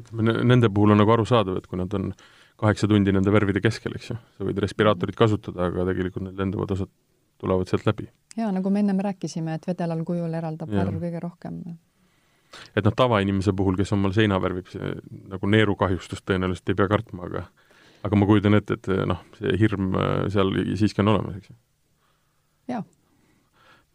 [0.00, 2.12] ütleme nende puhul on nagu arusaadav, et kui nad on
[2.60, 6.74] kaheksa tundi nende värvide keskel, eks ju, sa võid respiraatorit kasutada, aga tegelikult need lenduvad
[6.76, 6.90] osad
[7.42, 8.08] tulevad sealt läbi.
[8.36, 11.62] jaa, nagu me ennem rääkisime, et vedelal kujul eraldab värv kõige rohkem.
[12.76, 14.94] Et noh, tavainimese puhul, kes omal seina värvib, see
[15.32, 17.46] nagu neerukahjustust tõenäoliselt ei pea kartma, aga
[18.04, 21.56] aga ma kujutan ette, et noh, see hirm äh, seal siiski on olemas, eks ju
[22.74, 22.82] jaa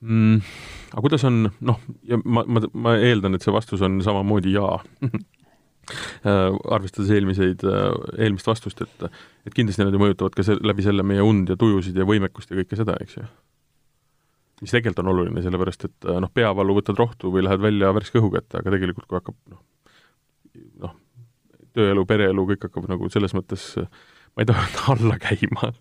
[0.02, 0.38] mm,.
[0.91, 4.78] aga kuidas on, noh, ja ma, ma, ma eeldan, et see vastus on samamoodi jaa
[5.10, 7.91] äh, arvestades eelmiseid, äh,
[8.26, 9.10] eelmist vastust, et
[9.48, 12.52] et kindlasti need ju mõjutavad ka see, läbi selle meie und ja tujusid ja võimekust
[12.52, 13.28] ja kõike seda, eks ju.
[14.62, 18.22] Mis tegelikult on oluline, sellepärast et äh, noh, peavalu võtad rohtu või lähed välja värske
[18.22, 19.62] õhu kätte, aga tegelikult kui hakkab noh,
[20.86, 20.95] noh,
[21.78, 25.72] tööelu, pereelu, kõik hakkab nagu selles mõttes ma ei taha öelda alla käima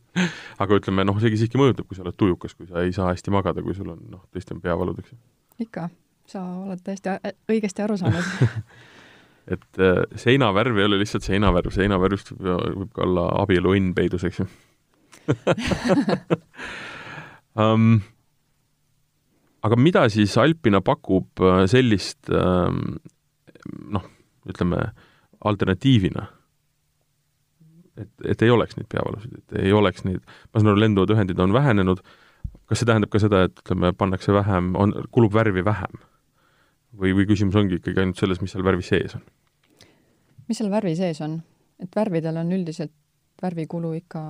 [0.63, 3.35] aga ütleme, noh, see siiski mõjutab, kui sa oled tujukas, kui sa ei saa hästi
[3.35, 5.17] magada, kui sul on noh, tõesti on peavalud, eks
[5.59, 5.89] ikka,
[6.29, 7.17] sa oled täiesti
[7.51, 8.31] õigesti aru saanud.
[9.49, 14.49] Et äh, seinavärv ei ole lihtsalt seinavärv, seinavärvist võib ka olla abieluõnn peidus, eks ju.
[17.59, 18.05] Um,
[19.67, 22.99] aga mida siis Alpina pakub äh, sellist ähm,
[23.95, 24.05] noh,
[24.49, 24.91] ütleme
[25.45, 26.29] alternatiivina
[27.99, 31.41] et, et ei oleks neid peavalusid, et ei oleks neid, ma saan aru, lenduvad ühendid
[31.43, 32.03] on vähenenud,
[32.71, 36.01] kas see tähendab ka seda, et ütleme, pannakse vähem, on, kulub värvi vähem?
[36.99, 39.25] või, või küsimus ongi ikkagi ainult selles, mis seal värvi sees on?
[40.49, 41.39] mis seal värvi sees on?
[41.83, 42.95] et värvidel on üldiselt
[43.43, 44.23] värvikulu ikka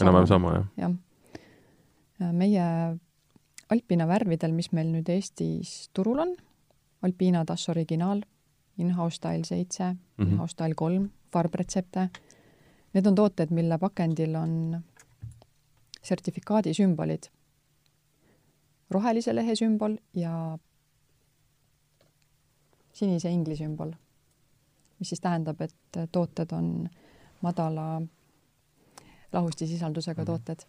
[0.00, 0.66] enam-vähem sama, jah?
[0.82, 2.32] jah.
[2.32, 2.66] meie
[3.74, 6.36] Alpina värvidel, mis meil nüüd Eestis turul on,
[7.02, 8.22] Alpina TAS Originaal,
[8.78, 10.30] In-house Style seitse mm, -hmm.
[10.32, 12.08] In-house Style kolm, farbretsepte
[12.94, 14.82] Need on tooted, mille pakendil on
[16.02, 17.22] sertifikaadi sümbolid.
[18.90, 20.58] rohelise lehe sümbol ja
[22.92, 23.90] sinise ingli sümbol,
[24.98, 26.68] mis siis tähendab, et tooted on
[27.42, 28.02] madala
[29.32, 30.26] lahustisisaldusega mm.
[30.26, 30.62] tooted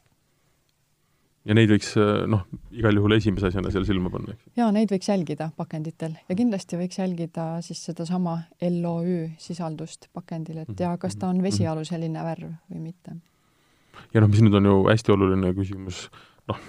[1.46, 1.92] ja neid võiks
[2.30, 4.48] noh, igal juhul esimese asjana seal silma panna, eks?
[4.58, 10.82] jaa, neid võiks jälgida pakenditel ja kindlasti võiks jälgida siis sedasama LOÜ sisaldust pakendil, et
[10.82, 11.50] ja kas ta on mhm.
[11.50, 13.18] vesialuseline värv või mitte.
[14.14, 16.08] ja noh, mis nüüd on ju hästi oluline küsimus,
[16.52, 16.66] noh,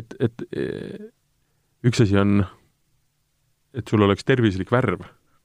[0.00, 0.66] et, et e,
[1.90, 2.40] üks asi on,
[3.76, 5.04] et sul oleks tervislik värv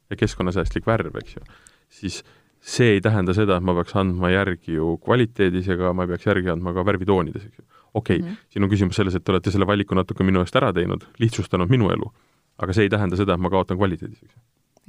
[0.10, 1.48] ja keskkonnasäästlik värv, eks ju,
[1.92, 2.24] siis
[2.66, 6.32] see ei tähenda seda, et ma peaks andma järgi ju kvaliteedis ega ma ei peaks
[6.32, 8.46] järgi andma ka värvitoonides, eks ju okei okay, mm, -hmm.
[8.50, 11.72] siin on küsimus selles, et te olete selle valiku natuke minu eest ära teinud, lihtsustanud
[11.72, 12.12] minu elu,
[12.58, 14.42] aga see ei tähenda seda, et ma kaotan kvaliteedis, eks ju.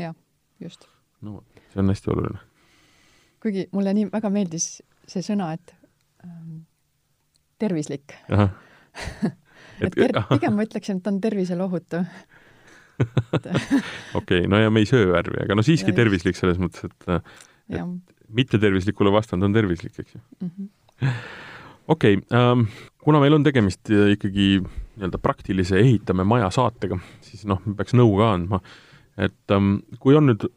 [0.05, 0.15] jah,
[0.61, 0.89] just.
[1.21, 1.43] no
[1.73, 2.43] see on hästi oluline.
[3.43, 4.71] kuigi mulle nii väga meeldis
[5.07, 5.75] see sõna, et
[6.25, 6.65] ähm,
[7.59, 8.17] tervislik.
[9.87, 9.95] et
[10.35, 12.03] pigem ma ütleksin, et on tervisele ohutu
[14.21, 17.11] okei, no ja me ei söö värvi, aga no siiski ja tervislik selles mõttes, et,
[17.69, 20.21] et mittetervislikule vastand on tervislik, eks ju.
[20.43, 20.73] -hmm
[21.89, 22.61] okei okay, ähm,,
[23.07, 28.17] kuna meil on tegemist äh, ikkagi nii-öelda praktilise ehitame maja saatega, siis noh, peaks nõu
[28.19, 28.61] ka andma,
[29.15, 30.49] et ähm, kui on nüüd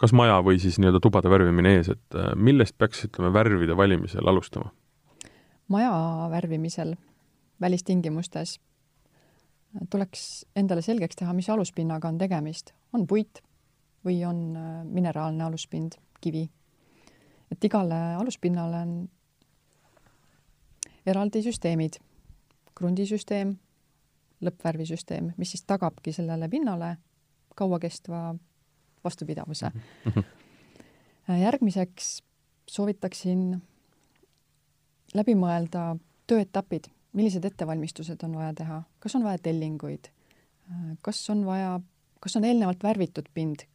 [0.00, 4.28] kas maja või siis nii-öelda tubade värvimine ees, et äh, millest peaks, ütleme, värvide valimisel
[4.28, 4.72] alustama?
[5.72, 5.92] maja
[6.28, 6.96] värvimisel
[7.62, 8.58] välistingimustes
[9.90, 12.74] tuleks endale selgeks teha, mis aluspinnaga on tegemist.
[12.92, 13.40] on puit
[14.04, 16.48] või on äh, mineraalne aluspind, kivi.
[17.50, 18.94] et igale aluspinnale on
[21.06, 21.98] eraldi süsteemid,
[22.78, 23.56] krundisüsteem,
[24.42, 26.96] lõppvärvisüsteem, mis siis tagabki sellele pinnale
[27.54, 28.34] kauakestva
[29.04, 29.70] vastupidavuse.
[29.70, 30.12] Mm.
[30.12, 31.40] -hmm.
[31.40, 32.22] järgmiseks
[32.70, 33.62] soovitaksin
[35.14, 40.08] läbi mõelda tööetapid, millised ettevalmistused on vaja teha, kas on vaja tellinguid,
[41.02, 41.80] kas on vaja,
[42.20, 43.66] kas on eelnevalt värvitud pind,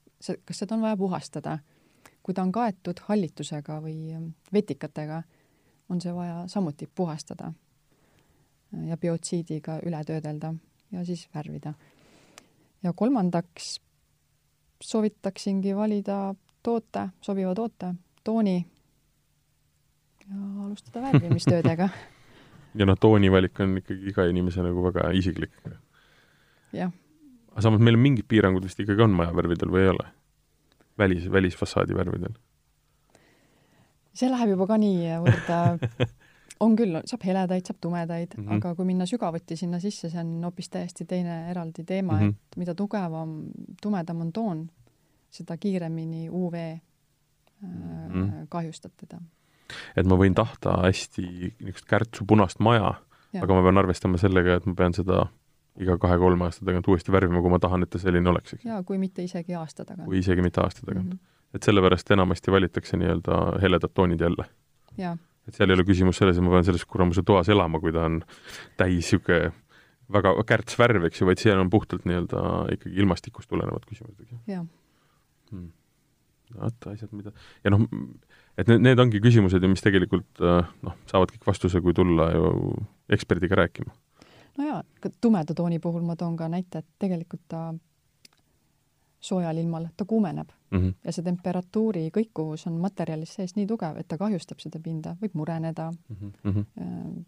[0.46, 1.60] kas seda on vaja puhastada,
[2.24, 4.18] kui ta on kaetud hallitusega või
[4.54, 5.22] vetikatega,
[5.90, 7.52] on see vaja samuti puhastada
[8.88, 10.54] ja biotsiidiga üle töödelda
[10.92, 11.74] ja siis värvida.
[12.84, 13.80] ja kolmandaks
[14.84, 18.68] soovitaksingi valida toote, sobiva toote, tooni
[20.28, 21.90] ja alustada värvimistöödega
[22.80, 25.54] ja noh, tooni valik on ikkagi iga inimese nagu väga isiklik.
[26.74, 26.92] jah.
[27.52, 30.10] aga samas meil mingid piirangud vist ikkagi on majavärvidel või ei ole?
[30.98, 32.36] välis, välisfassaadi värvidel?
[34.18, 35.52] See läheb juba ka niivõrd
[36.66, 38.58] on küll, saab heledaid, saab tumedaid mm, -hmm.
[38.58, 42.36] aga kui minna sügavuti sinna sisse, see on hoopis täiesti teine eraldi teema mm, -hmm.
[42.52, 43.40] et mida tugevam,
[43.82, 44.68] tumedam on toon,
[45.30, 46.78] seda kiiremini UV
[47.62, 48.48] mm -hmm.
[48.50, 49.22] kahjustab teda
[49.98, 51.26] et ma võin tahta hästi
[51.60, 52.94] niisugust kärtsu punast maja,
[53.42, 55.28] aga ma pean arvestama sellega, et ma pean seda
[55.78, 58.66] iga kahe-kolme aasta tagant uuesti värvima, kui ma tahan, et ta selline oleks, eks.
[58.66, 60.08] jaa, kui mitte isegi aasta tagant.
[60.08, 61.18] kui isegi mitte aasta tagant mm.
[61.18, 61.37] -hmm.
[61.56, 64.48] Et sellepärast enamasti valitakse nii-öelda heledad toonid jälle.
[65.48, 68.06] et seal ei ole küsimus selles, et ma pean selles kuramuse toas elama, kui ta
[68.10, 68.20] on
[68.78, 69.54] täis niisugune
[70.14, 72.44] väga kärts värv, eks ju, vaid seal on puhtalt nii-öelda
[72.76, 74.40] ikkagi ilmastikust tulenevad küsimused, eks ju.
[74.52, 74.66] jah
[75.52, 75.70] hmm..
[76.58, 77.34] vaata asjad, mida,
[77.64, 77.88] ja noh,
[78.58, 82.30] et need, need ongi küsimused ju, mis tegelikult äh, noh, saavad kõik vastuse, kui tulla
[82.36, 82.52] ju
[83.18, 83.96] eksperdiga rääkima.
[84.60, 84.84] no jaa,
[85.22, 87.68] tumeda tooni puhul ma toon ka näite, et tegelikult ta
[89.20, 90.94] soojal ilmal, ta kuumeneb mm -hmm.
[91.04, 95.34] ja see temperatuuri kõikuvus on materjalis sees nii tugev, et ta kahjustab seda pinda, võib
[95.34, 96.32] mureneda mm.
[96.46, 97.26] -hmm.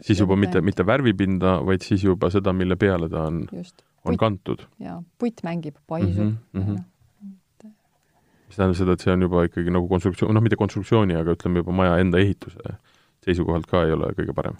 [0.00, 3.44] siis juba mitte, mitte värvipinda, vaid siis juba seda, mille peale ta on,
[4.04, 4.66] on kantud.
[4.78, 6.36] jaa, puit mängib, paisub mm.
[6.54, 6.82] -hmm.
[7.62, 7.70] No,
[8.48, 11.62] mis tähendab seda, et see on juba ikkagi nagu konstruktsioon, noh, mitte konstruktsiooni, aga ütleme
[11.62, 12.74] juba maja enda ehituse
[13.24, 14.56] seisukohalt ka ei ole kõige parem.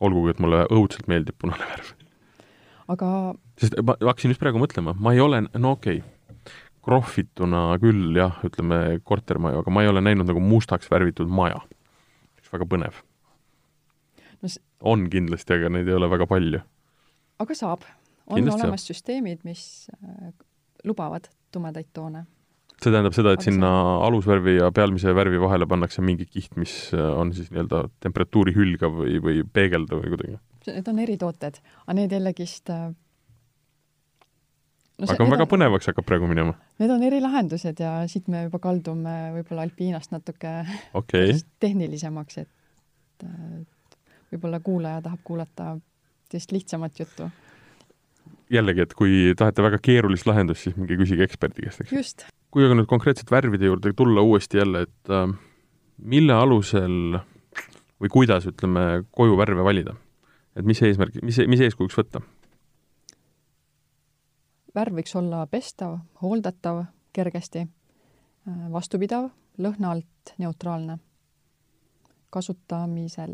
[0.00, 1.88] olgugi, et mulle õudselt meeldib punane värv.
[2.88, 3.08] aga
[3.60, 6.19] sest ma hakkasin just praegu mõtlema, ma ei ole, no okei okay,,
[6.84, 11.60] krohvituna küll jah, ütleme kortermaju, aga ma ei ole näinud nagu mustaks värvitud maja.
[12.50, 12.96] väga põnev
[14.42, 14.48] no,.
[14.82, 16.60] on kindlasti, aga neid ei ole väga palju.
[17.38, 17.86] aga saab.
[18.26, 18.96] on kindlasti olemas saab.
[18.96, 19.62] süsteemid, mis
[19.94, 20.32] äh,
[20.84, 22.26] lubavad tumedaid toone
[22.80, 23.70] see tähendab seda, et sinna
[24.06, 28.94] alusvärvi ja pealmise värvi vahele pannakse mingi kiht, mis äh, on siis nii-öelda temperatuuri hülgav
[29.02, 30.38] või, või peegeldav või kuidagi?
[30.70, 32.88] Need on eritooted, aga need jällegist äh,
[35.00, 36.54] no see, aga väga on, põnevaks hakkab praegu minema.
[36.82, 40.54] Need on erilahendused ja siit me juba kaldume võib-olla alpiinast natuke
[41.00, 41.36] okay.
[41.64, 43.28] tehnilisemaks, et
[44.32, 45.74] võib-olla kuulaja tahab kuulata
[46.30, 47.30] sellist lihtsamat juttu.
[48.50, 51.96] jällegi, et kui tahate väga keerulist lahendust, siis minge küsige eksperdi käest, eks?
[51.96, 55.30] just kui aga nüüd konkreetselt värvide juurde tulla uuesti jälle, et äh,
[56.02, 57.20] mille alusel
[58.00, 59.96] või kuidas, ütleme, koju värve valida?
[60.58, 62.24] et mis eesmärk, mis, mis eeskujuks võtta?
[64.74, 70.98] Värv võiks olla pestav, hooldatav kergesti, äh, vastupidav, lõhna alt neutraalne.
[72.30, 73.32] kasutamisel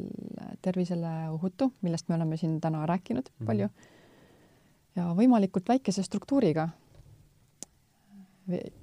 [0.65, 3.47] tervisele ohutu, millest me oleme siin täna rääkinud -hmm.
[3.47, 3.69] palju,
[4.97, 6.69] ja võimalikult väikese struktuuriga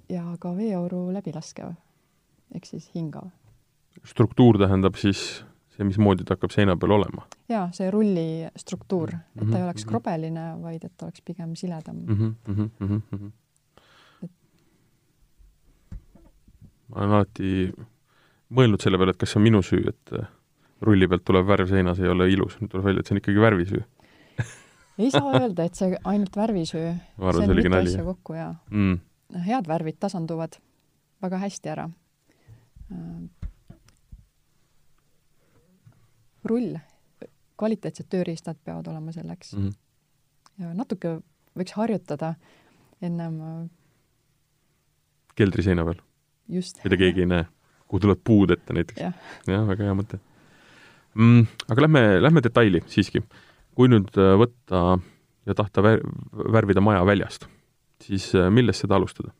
[0.09, 1.73] ja ka veeauru läbilaskev
[2.55, 3.29] ehk siis hingav.
[4.05, 5.43] struktuur tähendab siis
[5.75, 7.25] see, mismoodi ta hakkab seina peal olema?
[7.51, 9.89] jaa, see rulli struktuur, et ta ei oleks mm -hmm.
[9.89, 12.35] krobeline, vaid et ta oleks pigem siledam mm.
[12.47, 13.31] -hmm, mm -hmm.
[14.23, 14.31] Et...
[16.87, 17.73] ma olen alati
[18.49, 20.27] mõelnud selle peale, et kas see on minu süü, et äh,
[20.81, 23.39] rulli pealt tulev värv seinas ei ole ilus, nüüd tuleb välja, et see on ikkagi
[23.39, 23.83] värvisüü
[25.03, 26.93] ei saa öelda, et see ainult värvisüü.
[27.17, 28.99] see on mitu asja kokku, jaa mm
[29.41, 30.57] head värvid tasanduvad
[31.21, 31.89] väga hästi ära.
[36.49, 36.77] Rull,
[37.59, 39.69] kvaliteetsed tööriistad peavad olema selleks mm.
[39.69, 40.63] -hmm.
[40.63, 41.17] ja natuke
[41.57, 42.33] võiks harjutada
[43.01, 43.69] ennem
[45.35, 46.01] keldriseina peal?
[46.83, 47.45] mida keegi ei näe,
[47.87, 49.11] kuhu tulevad puud ette näiteks ja..
[49.47, 50.19] jah, väga hea mõte
[51.15, 51.47] mm,.
[51.69, 53.23] aga lähme, lähme detaili siiski.
[53.75, 54.99] kui nüüd äh, võtta
[55.45, 56.03] ja tahta vär-,
[56.33, 57.47] värvida maja väljast
[58.03, 59.33] siis äh, millest seda alustada?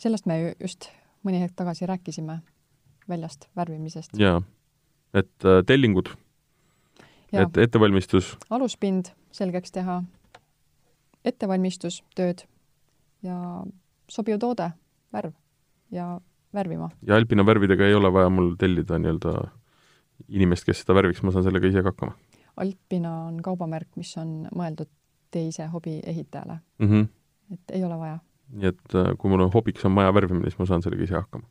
[0.00, 0.88] sellest me just
[1.26, 2.40] mõni hetk tagasi rääkisime,
[3.08, 4.16] väljast värvimisest.
[4.18, 4.40] jaa,
[5.14, 6.08] et äh, tellingud,
[7.32, 8.36] et ettevalmistus.
[8.50, 10.00] aluspind selgeks teha,
[11.24, 12.44] ettevalmistus, tööd
[13.26, 13.36] ja
[14.10, 14.70] sobiv toode,
[15.12, 15.34] värv
[15.94, 16.12] ja
[16.54, 16.90] värvima.
[17.06, 19.34] ja Alpina värvidega ei ole vaja mul tellida nii-öelda
[20.28, 22.16] inimest, kes seda värviks, ma saan sellega ise ka hakkama?
[22.60, 24.90] Alpina on kaubamärk, mis on mõeldud
[25.30, 26.88] teise hobiehitajale mm.
[26.88, 27.08] -hmm.
[27.54, 28.18] et ei ole vaja.
[28.50, 31.14] nii et äh, kui mul on hobiks on maja värvimine, siis ma saan sellega ise
[31.14, 31.46] hakkama.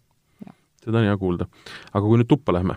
[0.84, 1.46] seda on hea kuulda.
[1.94, 2.76] aga kui nüüd tuppa lähme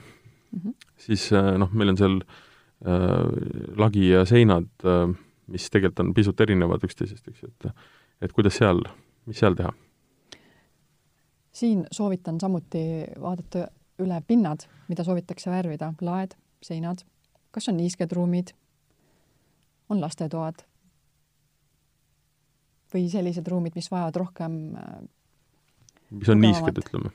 [0.53, 0.75] mm, -hmm.
[0.97, 5.15] siis äh, noh, meil on seal äh, lagi ja seinad äh,,
[5.47, 7.73] mis tegelikult on pisut erinevad üksteisest, eks ju, et
[8.23, 8.83] et kuidas seal,
[9.27, 9.73] mis seal teha?
[11.53, 13.67] siin soovitan samuti vaadata
[13.99, 17.05] üle pinnad, mida soovitakse värvida, laed, seinad,
[17.51, 18.55] kas on niisked ruumid,
[19.89, 20.65] on lastetoad
[22.95, 24.57] või sellised ruumid, mis vajavad rohkem
[26.11, 27.13] mis on niisked, ütleme?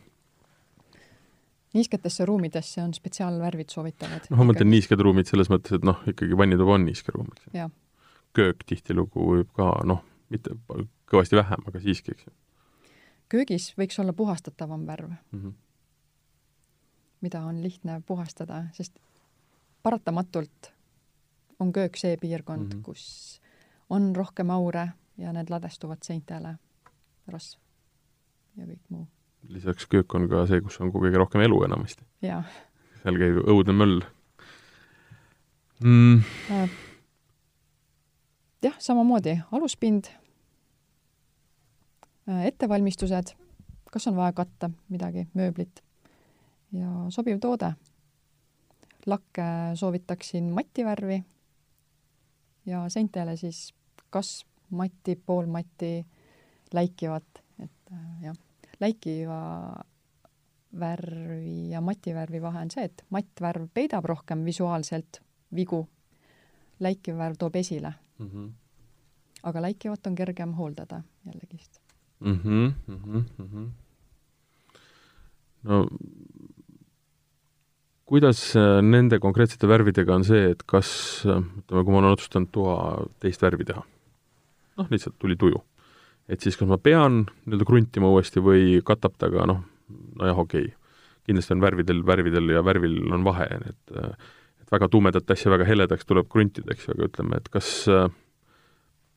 [1.74, 4.30] Niisketesse ruumidesse on spetsiaalvärvid soovitavad.
[4.30, 7.50] noh, ma mõtlen niisked ruumid selles mõttes, et noh, ikkagi vannituba on niiske ruum, eks
[7.54, 7.70] ju.
[8.38, 10.04] köök tihtilugu võib ka noh,
[10.34, 10.56] mitte
[11.12, 12.36] kõvasti vähem, aga siiski, eks ju.
[13.34, 15.54] köögis võiks olla puhastatavam värv mm, -hmm.
[17.22, 19.00] mida on lihtne puhastada, sest
[19.84, 20.72] paratamatult
[21.60, 22.84] on köök see piirkond mm, -hmm.
[22.84, 23.42] kus
[23.90, 26.58] on rohkem aure ja need ladestuvad seintele,
[27.28, 27.60] rasv
[28.58, 29.08] ja kõik muu.
[29.50, 32.06] Lisaks köök on ka see, kus on kõige rohkem elu enamasti.
[33.02, 34.02] seal käib õudne möll
[35.84, 36.22] mm..
[36.52, 36.70] Äh,
[38.64, 40.10] jah, samamoodi aluspind,
[42.30, 43.36] äh, ettevalmistused,
[43.92, 45.84] kas on vaja katta midagi, mööblit
[46.76, 47.74] ja sobiv toode.
[49.08, 49.44] lakke
[49.80, 51.22] soovitaksin mativärvi
[52.66, 53.74] ja seintele siis
[54.10, 56.06] kas matti, poolmatti,
[56.74, 58.36] läikivat, et äh, jah,
[58.80, 59.40] läikiva
[60.80, 65.22] värvi ja mativärvi vahe on see, et mattvärv peidab rohkem visuaalselt
[65.56, 65.88] vigu,
[66.84, 68.30] läikiv värv toob esile mm.
[68.30, 68.50] -hmm.
[69.44, 71.82] aga läikivat on kergem hooldada jällegist
[72.20, 72.40] mm.
[72.44, 73.70] -hmm, mm -hmm.
[75.64, 75.88] no
[78.08, 80.90] kuidas äh, nende konkreetsete värvidega on see, et kas,
[81.28, 82.78] äh, ütleme, kui ma olen otsustanud toa
[83.20, 83.84] teist värvi teha,
[84.80, 85.60] noh, lihtsalt tuli tuju,
[86.28, 89.64] et siis kas ma pean nii-öelda kruntima uuesti või katab ta ka noh,
[90.20, 90.76] nojah, okei okay.,
[91.28, 93.98] kindlasti on värvidel, värvidel ja värvil on vahe, et
[94.68, 97.70] et väga tumedat asja väga heledaks tuleb kruntida, eks ju, aga ütleme, et kas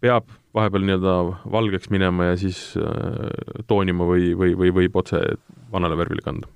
[0.01, 1.15] peab vahepeal nii-öelda
[1.53, 2.61] valgeks minema ja siis
[3.71, 5.21] toonima või, või, või võib otse
[5.73, 6.51] vanale värvile kanda?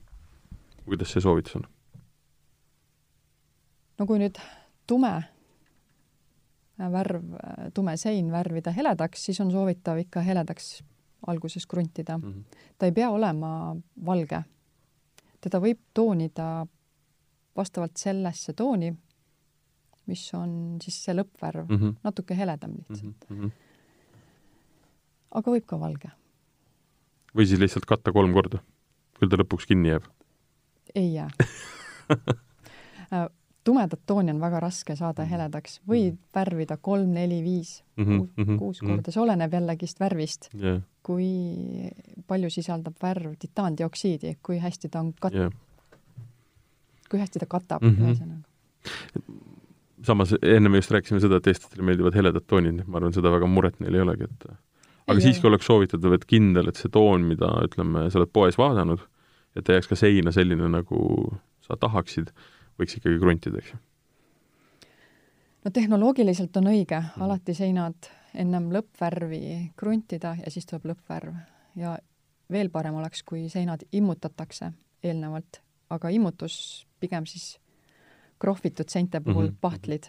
[0.84, 1.68] kuidas see soovitus on?
[3.98, 4.38] no kui nüüd
[4.90, 5.14] tume
[6.78, 7.22] värv,
[7.74, 10.82] tume sein värvida heledaks, siis on soovitav ikka heledaks
[11.26, 12.32] alguses kruntida mm.
[12.32, 12.44] -hmm.
[12.78, 14.42] ta ei pea olema valge.
[15.40, 16.66] teda võib toonida
[17.56, 18.94] vastavalt sellesse tooni,
[20.06, 21.94] mis on siis see lõppvärv mm, -hmm.
[22.04, 23.40] natuke heledam lihtsalt mm.
[23.40, 23.50] -hmm.
[25.30, 26.10] aga võib ka valge.
[27.36, 28.58] või siis lihtsalt katta kolm korda,
[29.20, 30.04] küll ta lõpuks kinni jääb?
[30.94, 31.30] ei jää
[33.14, 33.28] äh,
[33.64, 35.30] tumedat tooni on väga raske saada mhm.
[35.30, 36.22] heledaks, võid mhm.
[36.34, 40.82] värvida kolm, neli, viis, mhm, kuus korda, see oleneb jällegist värvist yeah..
[41.04, 41.90] kui
[42.28, 45.52] palju sisaldab värv titaandioksiidi, kui hästi ta on kat- yeah.,
[47.10, 48.10] kui hästi ta katab mm -hmm.
[48.10, 48.48] ühesõnaga.
[50.02, 53.46] samas enne me just rääkisime seda, et eestlastele meeldivad heledad toonid, ma arvan, seda väga
[53.46, 54.46] muret neil ei olegi, et
[55.06, 58.58] aga ei, siiski oleks soovitatav, et kindel, et see toon, mida ütleme, sa oled poes
[58.58, 59.00] vaadanud,
[59.56, 60.98] et ta jääks ka seina selline, nagu
[61.60, 62.32] sa tahaksid,
[62.80, 63.80] võiks ikkagi kruntida, eks ju?
[65.64, 67.22] no tehnoloogiliselt on õige mm -hmm.
[67.24, 71.34] alati seinad ennem lõppvärvi kruntida ja siis tuleb lõppvärv
[71.76, 71.98] ja
[72.50, 75.60] veel parem oleks, kui seinad immutatakse eelnevalt,
[75.90, 77.58] aga immutus pigem siis
[78.38, 79.60] krohvitud seinte puhul mm -hmm.
[79.60, 80.04] pahtlid.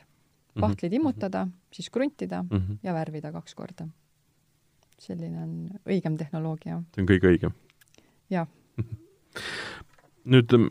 [0.56, 0.62] Mhm.
[0.62, 2.78] pahtlid immutada, siis kruntida mm -hmm.
[2.84, 3.88] ja värvida kaks korda.
[5.00, 6.84] selline on õigem tehnoloogia.
[6.96, 7.52] see on kõige õigem?
[8.30, 8.48] jah
[10.32, 10.70] nüüd ähm,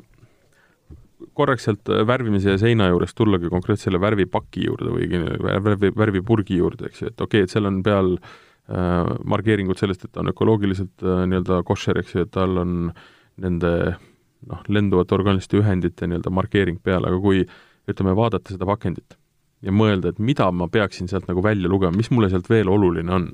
[1.37, 5.09] korraks sealt äh, värvimise ja seina juurest tullagi konkreetselt selle värvipaki juurde või
[5.67, 10.07] värvi, värvipurgi juurde, eks ju, et okei okay,, et seal on peal äh, markeeringud sellest,
[10.07, 12.79] et ta on ökoloogiliselt äh, nii-öelda koššer, eks ju, et tal on
[13.43, 13.75] nende
[14.49, 17.45] noh, lenduvate orgaaniliste ühendite nii-öelda markeering peal, aga kui
[17.91, 19.19] ütleme, vaadata seda pakendit
[19.65, 23.13] ja mõelda, et mida ma peaksin sealt nagu välja lugema, mis mulle sealt veel oluline
[23.13, 23.33] on?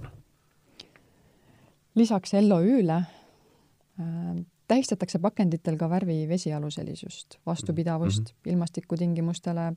[1.99, 2.97] lisaks LOÜ-le
[4.01, 4.37] äh,
[4.71, 8.53] tähistatakse pakenditel ka värvi vesialuselisust, vastupidavust mm -hmm.
[8.53, 9.73] ilmastikutingimustele,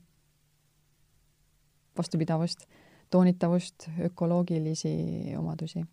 [1.97, 2.65] vastupidavust,
[3.09, 4.93] toonitavust, ökoloogilisi
[5.37, 5.85] omadusi.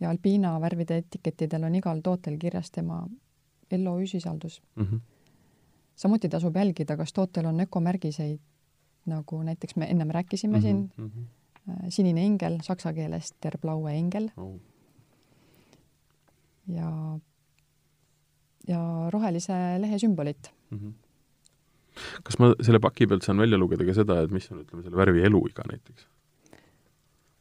[0.00, 3.08] ja Alpina värvide etikettidel on igal tootel kirjas tema
[3.84, 4.84] LOÜ sisaldus mm.
[4.84, 5.00] -hmm.
[5.94, 8.40] samuti tasub jälgida, kas tootel on ökomärgiseid,
[9.06, 10.62] nagu näiteks me ennem rääkisime mm -hmm.
[10.62, 11.86] siin mm, -hmm.
[11.88, 14.60] sinine ingel saksa keeles der blaue engel oh..
[16.68, 17.18] ja,
[18.68, 20.78] ja rohelise lehe sümbolit mm.
[20.78, 20.92] -hmm.
[22.22, 24.96] kas ma selle paki pealt saan välja lugeda ka seda, et mis on, ütleme, selle
[24.96, 26.06] värvi eluiga näiteks?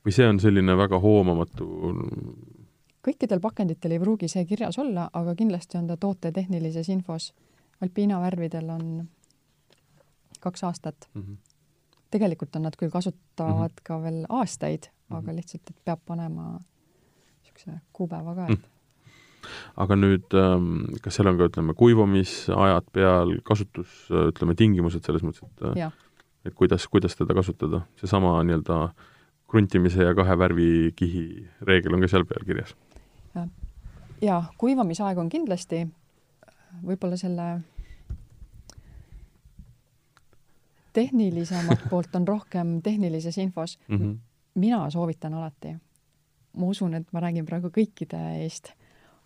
[0.06, 1.70] või see on selline väga hoomamatu
[3.04, 7.34] kõikidel pakenditel ei pruugi see kirjas olla, aga kindlasti on ta toote tehnilises infos.
[7.84, 9.08] Alpina värvidel on
[10.40, 11.22] kaks aastat mm.
[11.22, 11.38] -hmm.
[12.12, 13.84] tegelikult on nad küll kasutavad mm -hmm.
[13.84, 15.18] ka veel aastaid mm, -hmm.
[15.18, 16.60] aga lihtsalt, et peab panema
[17.42, 18.56] niisuguse kuupäeva ka, et mm.
[18.56, 18.73] -hmm
[19.76, 25.48] aga nüüd, ähm, kas seal on ka, ütleme, kuivamisajad peal, kasutus, ütleme, tingimused selles mõttes,
[25.48, 25.92] et ja.
[26.46, 28.80] et kuidas, kuidas teda kasutada, seesama nii-öelda
[29.54, 31.26] kruntimise ja kahe värvikihi
[31.68, 32.74] reegel on ka seal peal kirjas?
[34.24, 35.84] jaa, kuivamisaeg on kindlasti
[36.82, 37.48] võib-olla selle
[40.94, 43.98] tehnilisemat poolt on rohkem tehnilises infos mm.
[43.98, 44.18] -hmm.
[44.56, 45.76] mina soovitan alati,
[46.58, 48.74] ma usun, et ma räägin praegu kõikide eest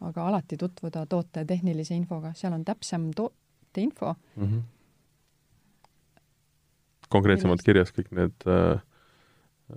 [0.02, 4.44] aga alati tutvuda toote tehnilise infoga, seal on täpsem toote info mm.
[4.44, 4.62] -hmm.
[7.10, 8.82] konkreetsemalt kirjas kõik need äh,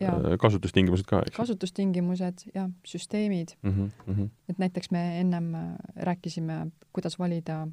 [0.01, 0.12] ja.
[0.12, 1.37] Äh, kasutustingimused ka, eks?
[1.37, 3.91] kasutustingimused ja süsteemid mm.
[4.09, 4.29] -hmm.
[4.49, 7.68] et näiteks me ennem äh, rääkisime, kuidas valida,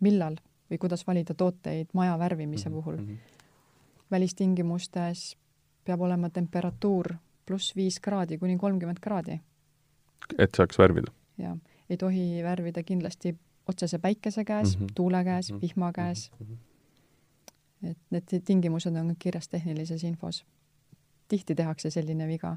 [0.00, 0.36] millal
[0.70, 2.82] või kuidas valida tooteid maja värvimise mm -hmm.
[2.82, 3.06] puhul mm.
[3.06, 3.16] -hmm.
[4.10, 5.36] välistingimustes
[5.84, 7.14] peab olema temperatuur
[7.46, 9.40] pluss viis kraadi kuni kolmkümmend kraadi.
[10.38, 11.12] et saaks värvida?
[11.38, 11.56] Ja
[11.90, 13.36] ei tohi värvida kindlasti
[13.68, 14.92] otsese päikese käes mm, -hmm.
[14.94, 15.62] tuule käes mm, -hmm.
[15.62, 16.46] vihma käes mm.
[16.46, 17.90] -hmm.
[17.90, 20.44] et need tingimused on kirjas tehnilises infos.
[21.28, 22.56] tihti tehakse selline viga,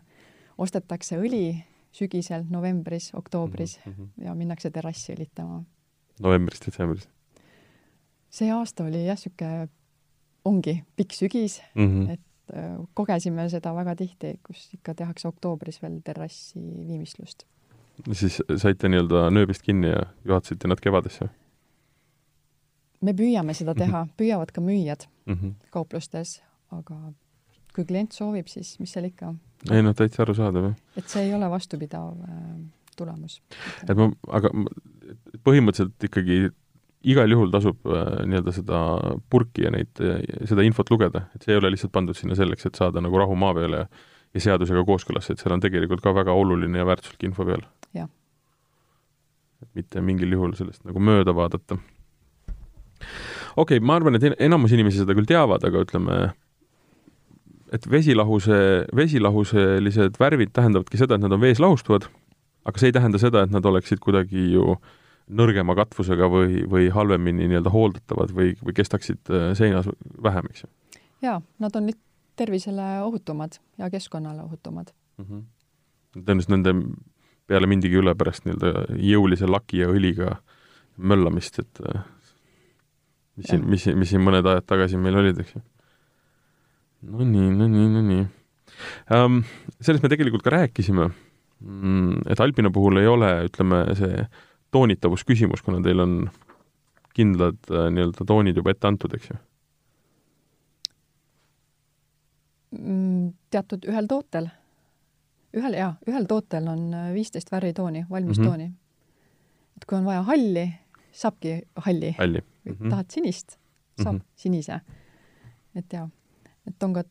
[0.57, 4.23] ostetakse õli sügisel, novembris, oktoobris mm -hmm.
[4.23, 5.63] ja minnakse terrassi õlitama.
[6.19, 7.09] novembris, detsembris?
[8.29, 9.67] see aasta oli jah, niisugune,
[10.45, 12.11] ongi pikk sügis mm, -hmm.
[12.11, 12.21] et
[12.55, 17.45] äh, kogesime seda väga tihti, kus ikka tehakse oktoobris veel terrassi viimistlust
[18.13, 21.29] siis saite nii-öelda nööbist kinni ja juhatasite nad kevadesse?
[23.05, 23.79] me püüame seda mhm.
[23.79, 24.17] teha mm, -hmm.
[24.17, 25.53] püüavad ka müüjad mm -hmm.
[25.69, 26.41] kauplustes,
[26.71, 27.13] aga
[27.75, 29.33] kui klient soovib, siis mis seal ikka.
[29.71, 30.75] ei noh, täitsa arusaadav, jah.
[30.97, 32.55] et see ei ole vastupidav äh,
[32.97, 33.41] tulemus.
[33.89, 34.49] et ma, aga
[35.43, 36.49] põhimõtteliselt ikkagi
[37.03, 38.81] igal juhul tasub äh, nii-öelda seda
[39.29, 39.91] purki ja neid,
[40.45, 43.35] seda infot lugeda, et see ei ole lihtsalt pandud sinna selleks, et saada nagu rahu
[43.35, 43.87] maa peale ja
[44.35, 47.63] ja seadusega kooskõlas, et seal on tegelikult ka väga oluline ja väärtuslik info peal
[49.75, 51.77] mitte mingil juhul sellest nagu mööda vaadata.
[53.55, 56.19] okei okay,, ma arvan, et enamus inimesi seda küll teavad, aga ütleme,
[57.75, 58.59] et vesilahuse,
[58.95, 62.07] vesilahuselised värvid tähendavadki seda, et nad on vees lahustuvad,
[62.65, 64.77] aga see ei tähenda seda, et nad oleksid kuidagi ju
[65.35, 69.89] nõrgema katvusega või, või halvemini nii-öelda hooldatavad või, või kestaksid äh, seinas
[70.21, 70.69] vähem, eks ju?
[71.25, 71.89] jaa, nad on
[72.37, 75.25] tervisele ohutumad ja keskkonnale ohutumad mm.
[75.25, 75.43] -hmm.
[76.19, 76.75] tõenäoliselt nende
[77.49, 80.37] peale mindigi üle pärast nii-öelda jõulise laki ja õliga
[80.97, 82.01] möllamist, et äh,
[83.37, 85.61] mis siin, mis, mis siin mõned ajad tagasi meil olid, eks ju.
[87.11, 88.25] no nii, no nii, no nii
[89.17, 89.43] um,.
[89.79, 91.09] sellest me tegelikult ka rääkisime,
[91.61, 94.25] mm, et Alpina puhul ei ole, ütleme, see
[94.75, 96.17] toonitavusküsimus, kuna teil on
[97.15, 99.41] kindlad äh, nii-öelda toonid juba ette antud, eks ju?
[102.75, 104.49] Mm, teatud ühel tootel
[105.55, 108.73] ühel, jaa, ühel tootel on äh, viisteist värvitooni, valmistooni mm.
[108.73, 109.77] -hmm.
[109.77, 110.73] et kui on vaja halli,
[111.11, 112.43] saabki halli, halli..
[112.65, 112.89] Mm -hmm.
[112.89, 113.57] tahad sinist,
[114.03, 114.31] saab mm -hmm.
[114.35, 114.79] sinise.
[115.75, 116.09] et jaa,
[116.67, 117.03] et on ka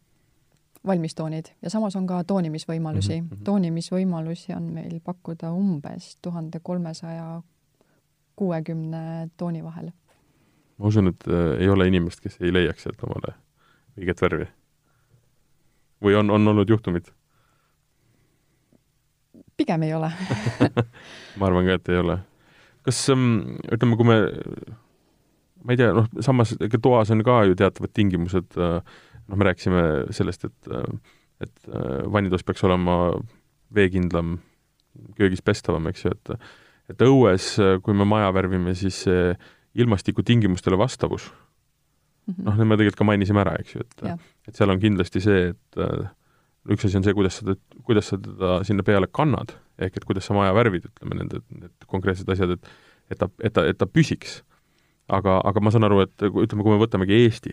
[0.87, 3.29] valmistoonid ja samas on ka toonimisvõimalusi mm.
[3.29, 3.45] -hmm.
[3.45, 7.43] toonimisvõimalusi on meil pakkuda umbes tuhande kolmesaja
[8.37, 9.91] kuuekümne tooni vahel.
[10.79, 13.35] ma usun, et äh, ei ole inimest, kes ei leiaks sealt omale
[13.99, 14.47] õiget värvi.
[16.03, 17.07] või on, on olnud juhtumid?
[19.57, 20.11] Pigem ei ole
[21.39, 22.19] ma arvan ka, et ei ole.
[22.87, 23.29] kas ähm,
[23.73, 24.19] ütleme, kui me,
[25.65, 28.81] ma ei tea, noh, samas ega toas on ka ju teatavad tingimused, äh,
[29.25, 29.85] noh, me rääkisime
[30.15, 32.99] sellest, et äh, et äh, vannitoas peaks olema
[33.75, 34.37] veekindlam,
[35.19, 36.37] köögis pestavam, eks ju, et
[36.93, 37.47] et õues,
[37.81, 38.99] kui me maja värvime, siis
[39.75, 41.31] ilmastikutingimustele vastavus
[42.27, 44.05] mm -hmm., noh, me tegelikult ka mainisime ära, eks ju, et
[44.49, 45.81] et seal on kindlasti see, et
[46.71, 47.55] üks asi on see, kuidas sa,
[47.85, 49.53] kuidas sa teda sinna peale kannad,
[49.83, 52.75] ehk et kuidas sa maja värvid, ütleme, need, need konkreetsed asjad, et
[53.11, 54.43] et ta, et ta, et ta püsiks.
[55.09, 57.51] aga, aga ma saan aru, et ütleme, kui me võtamegi Eesti,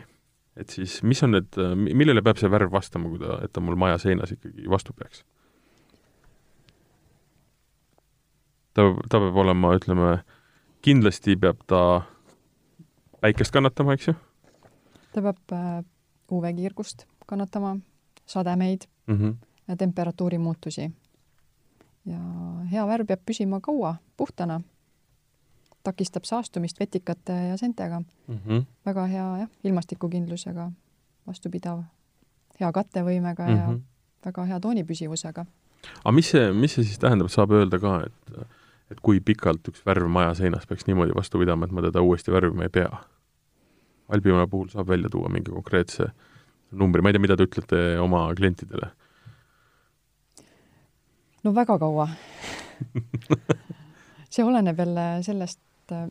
[0.55, 3.76] et siis mis on need, millele peab see värv vastama, kui ta, et ta mul
[3.76, 5.26] maja seinas ikkagi vastu peaks?
[8.72, 10.14] ta, ta peab olema, ütleme,
[10.86, 11.82] kindlasti peab ta
[13.20, 14.16] päikest kannatama, eks ju?
[15.12, 15.84] ta peab äh,
[16.32, 17.76] UV-kiirgust kannatama,
[18.24, 19.36] sademeid mm -hmm.
[19.68, 20.91] ja temperatuuri muutusi.
[22.05, 22.20] ja
[22.72, 24.62] hea värv peab püsima kaua puhtana.
[25.84, 28.39] takistab saastumist vetikate ja seentega mm.
[28.47, 28.64] -hmm.
[28.86, 30.72] väga hea jah, ilmastikukindlusega,
[31.28, 31.84] vastupidav,
[32.59, 33.57] hea kattevõimega mm -hmm.
[33.57, 33.82] ja mhm.
[34.26, 35.45] väga hea toonipüsivusega.
[36.03, 38.47] aga mis see, mis see siis tähendab, saab öelda ka, et
[38.91, 42.34] et kui pikalt üks värv maja seinas peaks niimoodi vastu pidama, et ma teda uuesti
[42.34, 42.89] värvima ei pea?
[44.12, 46.09] Albimaja puhul saab välja tuua mingi konkreetse
[46.72, 48.91] numbri, ma ei tea, mida te ütlete oma klientidele?
[51.44, 52.10] No väga kaua
[54.32, 55.62] see oleneb jälle sellest,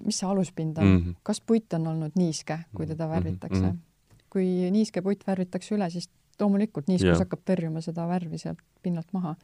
[0.04, 1.14] mis see aluspind on mm, -hmm.
[1.22, 3.14] kas puit on olnud niiske, kui teda mhm.
[3.14, 3.70] värvitakse mm.
[3.70, 4.20] -hmm.
[4.30, 6.10] kui niiske puit värvitakse üle, siis
[6.40, 7.18] loomulikult niiskus yeah.
[7.18, 9.34] hakkab tõrjuma seda värvi sealt pinnalt maha.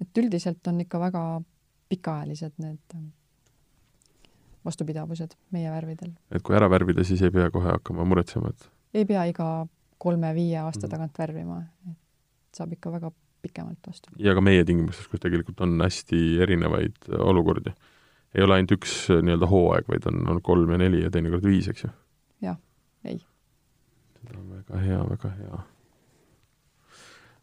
[0.00, 1.42] et üldiselt on ikka väga
[1.88, 3.00] pikaajalised need äh,
[4.64, 6.12] vastupidavused meie värvidel.
[6.30, 8.70] et kui ära värvida, siis ei pea kohe hakkama muretsema, et?
[8.94, 9.66] ei pea iga
[9.98, 10.90] kolme-viie aasta mhm.
[10.90, 13.12] tagant värvima, et saab ikka väga
[13.46, 14.10] pikemalt vastu.
[14.22, 17.74] ja ka meie tingimustes, kus tegelikult on hästi erinevaid äh, olukordi.
[18.34, 21.46] ei ole ainult üks äh, nii-öelda hooaeg, vaid on, on kolm ja neli ja teinekord
[21.46, 21.92] viis, eks ju?
[22.48, 22.58] jah,
[23.06, 23.20] ei.
[24.20, 25.60] seda on väga hea, väga hea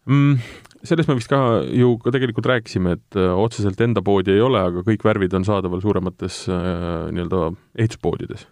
[0.05, 0.49] mm,.
[0.83, 4.65] sellest me vist ka ju ka tegelikult rääkisime, et äh, otseselt enda poodi ei ole,
[4.71, 8.47] aga kõik värvid on saadaval suuremates nii-öelda ehituspoodides.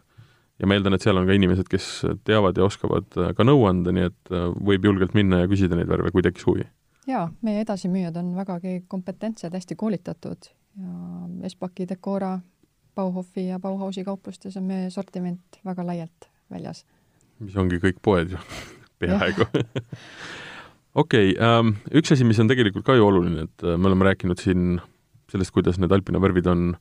[0.61, 1.93] ja ma eeldan, et seal on ka inimesed, kes
[2.27, 6.13] teavad ja oskavad ka nõu anda, nii et võib julgelt minna ja küsida neid värve,
[6.13, 6.69] kui tekkis huvi
[7.07, 10.49] jaa, meie edasimüüjad on vägagi kompetentsed, hästi koolitatud
[10.79, 12.39] ja Espaki, Decora,
[12.95, 16.85] Bauhofi ja Bauhausi kauplustes on meie sortiment väga laialt väljas.
[17.39, 18.39] mis ongi kõik poed ju
[19.01, 19.47] peaaegu.
[21.01, 24.05] Okei okay, ähm,, üks asi, mis on tegelikult ka ju oluline, et äh, me oleme
[24.05, 24.81] rääkinud siin
[25.31, 26.73] sellest, kuidas need Alpina värvid on,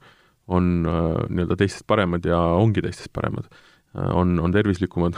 [0.51, 3.47] on äh, nii-öelda teistest paremad ja ongi teistest paremad.
[3.95, 5.15] Äh,, on, on tervislikumad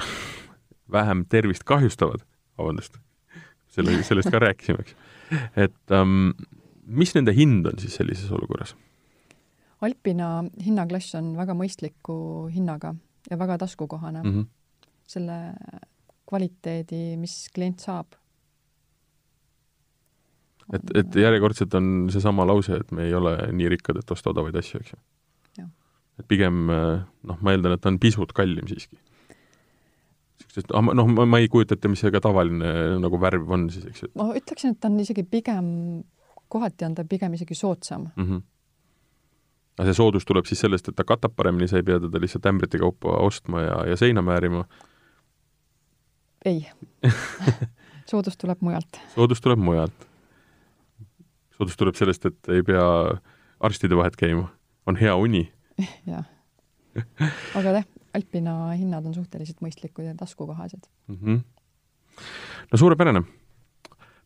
[0.99, 2.21] vähem tervist kahjustavad,
[2.59, 3.01] vabandust
[3.73, 4.97] selle, sellest ka rääkisime, eks.
[5.67, 6.33] et um,
[6.87, 8.75] mis nende hind on siis sellises olukorras?
[9.83, 12.17] Alpina hinnaklass on väga mõistliku
[12.53, 12.95] hinnaga
[13.31, 14.35] ja väga taskukohane mm.
[14.35, 14.91] -hmm.
[15.07, 15.39] selle
[16.29, 18.15] kvaliteedi, mis klient saab.
[20.73, 24.57] et, et järjekordselt on seesama lause, et me ei ole nii rikkad, et osta odavaid
[24.57, 25.03] asju, eks ju?
[26.21, 28.99] et pigem noh, ma eeldan, et ta on pisut kallim siiski
[30.53, 33.87] sest ah, noh, ma ei kujuta ette, mis see ka tavaline nagu värv on siis,
[33.89, 34.11] eks ju.
[34.21, 35.67] ma ütleksin, et ta on isegi pigem,
[36.53, 38.27] kohati on ta pigem isegi soodsam mm.
[38.29, 38.43] -hmm.
[39.79, 42.49] aga see soodus tuleb siis sellest, et ta katab paremini, sa ei pea teda lihtsalt
[42.53, 44.65] ämbrite kaupa ostma ja, ja seina määrima?
[46.45, 46.67] ei
[48.11, 49.01] soodus tuleb mujalt.
[49.15, 50.09] soodus tuleb mujalt.
[51.57, 52.85] soodus tuleb sellest, et ei pea
[53.61, 54.51] arstide vahet käima,
[54.87, 55.47] on hea uni
[56.13, 56.29] jah.
[57.57, 61.17] aga jah, Alpina hinnad on suhteliselt mõistlikud ja taskukohased mm.
[61.17, 61.39] -hmm.
[62.73, 63.23] no suurepärane.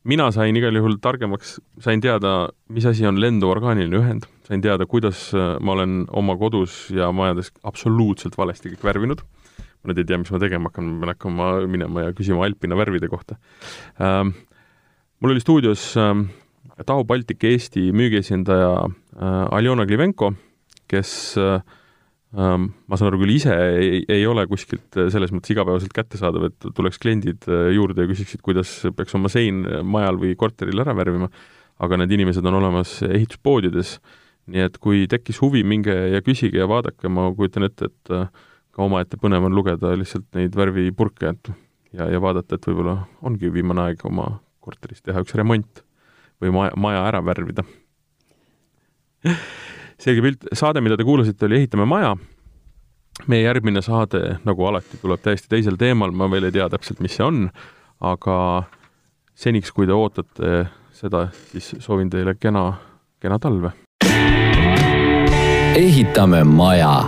[0.05, 4.87] mina sain igal juhul targemaks, sain teada, mis asi on lenduv orgaaniline ühend, sain teada,
[4.87, 9.23] kuidas äh, ma olen oma kodus ja majades absoluutselt valesti kõik värvinud.
[9.83, 12.77] ma nüüd ei tea, mis ma tegema hakkan, ma pean hakkama minema ja küsima Alpina
[12.77, 13.37] värvide kohta
[14.01, 14.35] ähm,.
[15.21, 16.29] mul oli stuudios ähm,
[16.85, 20.35] Taho Baltic Eesti müügiesindaja äh, Aljona Klivenko,
[20.89, 21.63] kes äh,
[22.35, 26.67] ma saan aru küll, ise ei, ei ole kuskilt äh, selles mõttes igapäevaselt kättesaadav, et
[26.75, 31.31] tuleks kliendid äh, juurde ja küsiksid, kuidas peaks oma sein majal või korteril ära värvima,
[31.79, 33.97] aga need inimesed on olemas ehituspoodides,
[34.53, 38.13] nii et kui tekkis huvi, minge ja küsige ja vaadake, ma kujutan ette, et
[38.77, 41.53] ka omaette põnev on lugeda lihtsalt neid värvipurke, et
[41.97, 44.29] ja, ja vaadata, et võib-olla ongi viimane aeg oma
[44.65, 45.83] korteris teha üks remont
[46.43, 47.65] või maja, maja ära värvida
[50.01, 52.17] selge pilt, saade, mida te kuulasite, oli Ehitame maja.
[53.27, 57.17] meie järgmine saade, nagu alati, tuleb täiesti teisel teemal, ma veel ei tea täpselt, mis
[57.17, 57.47] see on,
[58.05, 58.37] aga
[59.33, 62.67] seniks, kui te ootate seda, siis soovin teile kena,
[63.21, 63.73] kena talve.
[65.77, 66.99] ehitame maja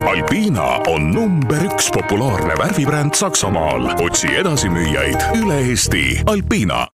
[0.00, 3.84] Alpina on number üks populaarne värvibränd Saksamaal.
[4.00, 6.04] otsi edasimüüjaid üle Eesti.
[6.26, 6.86] Alpina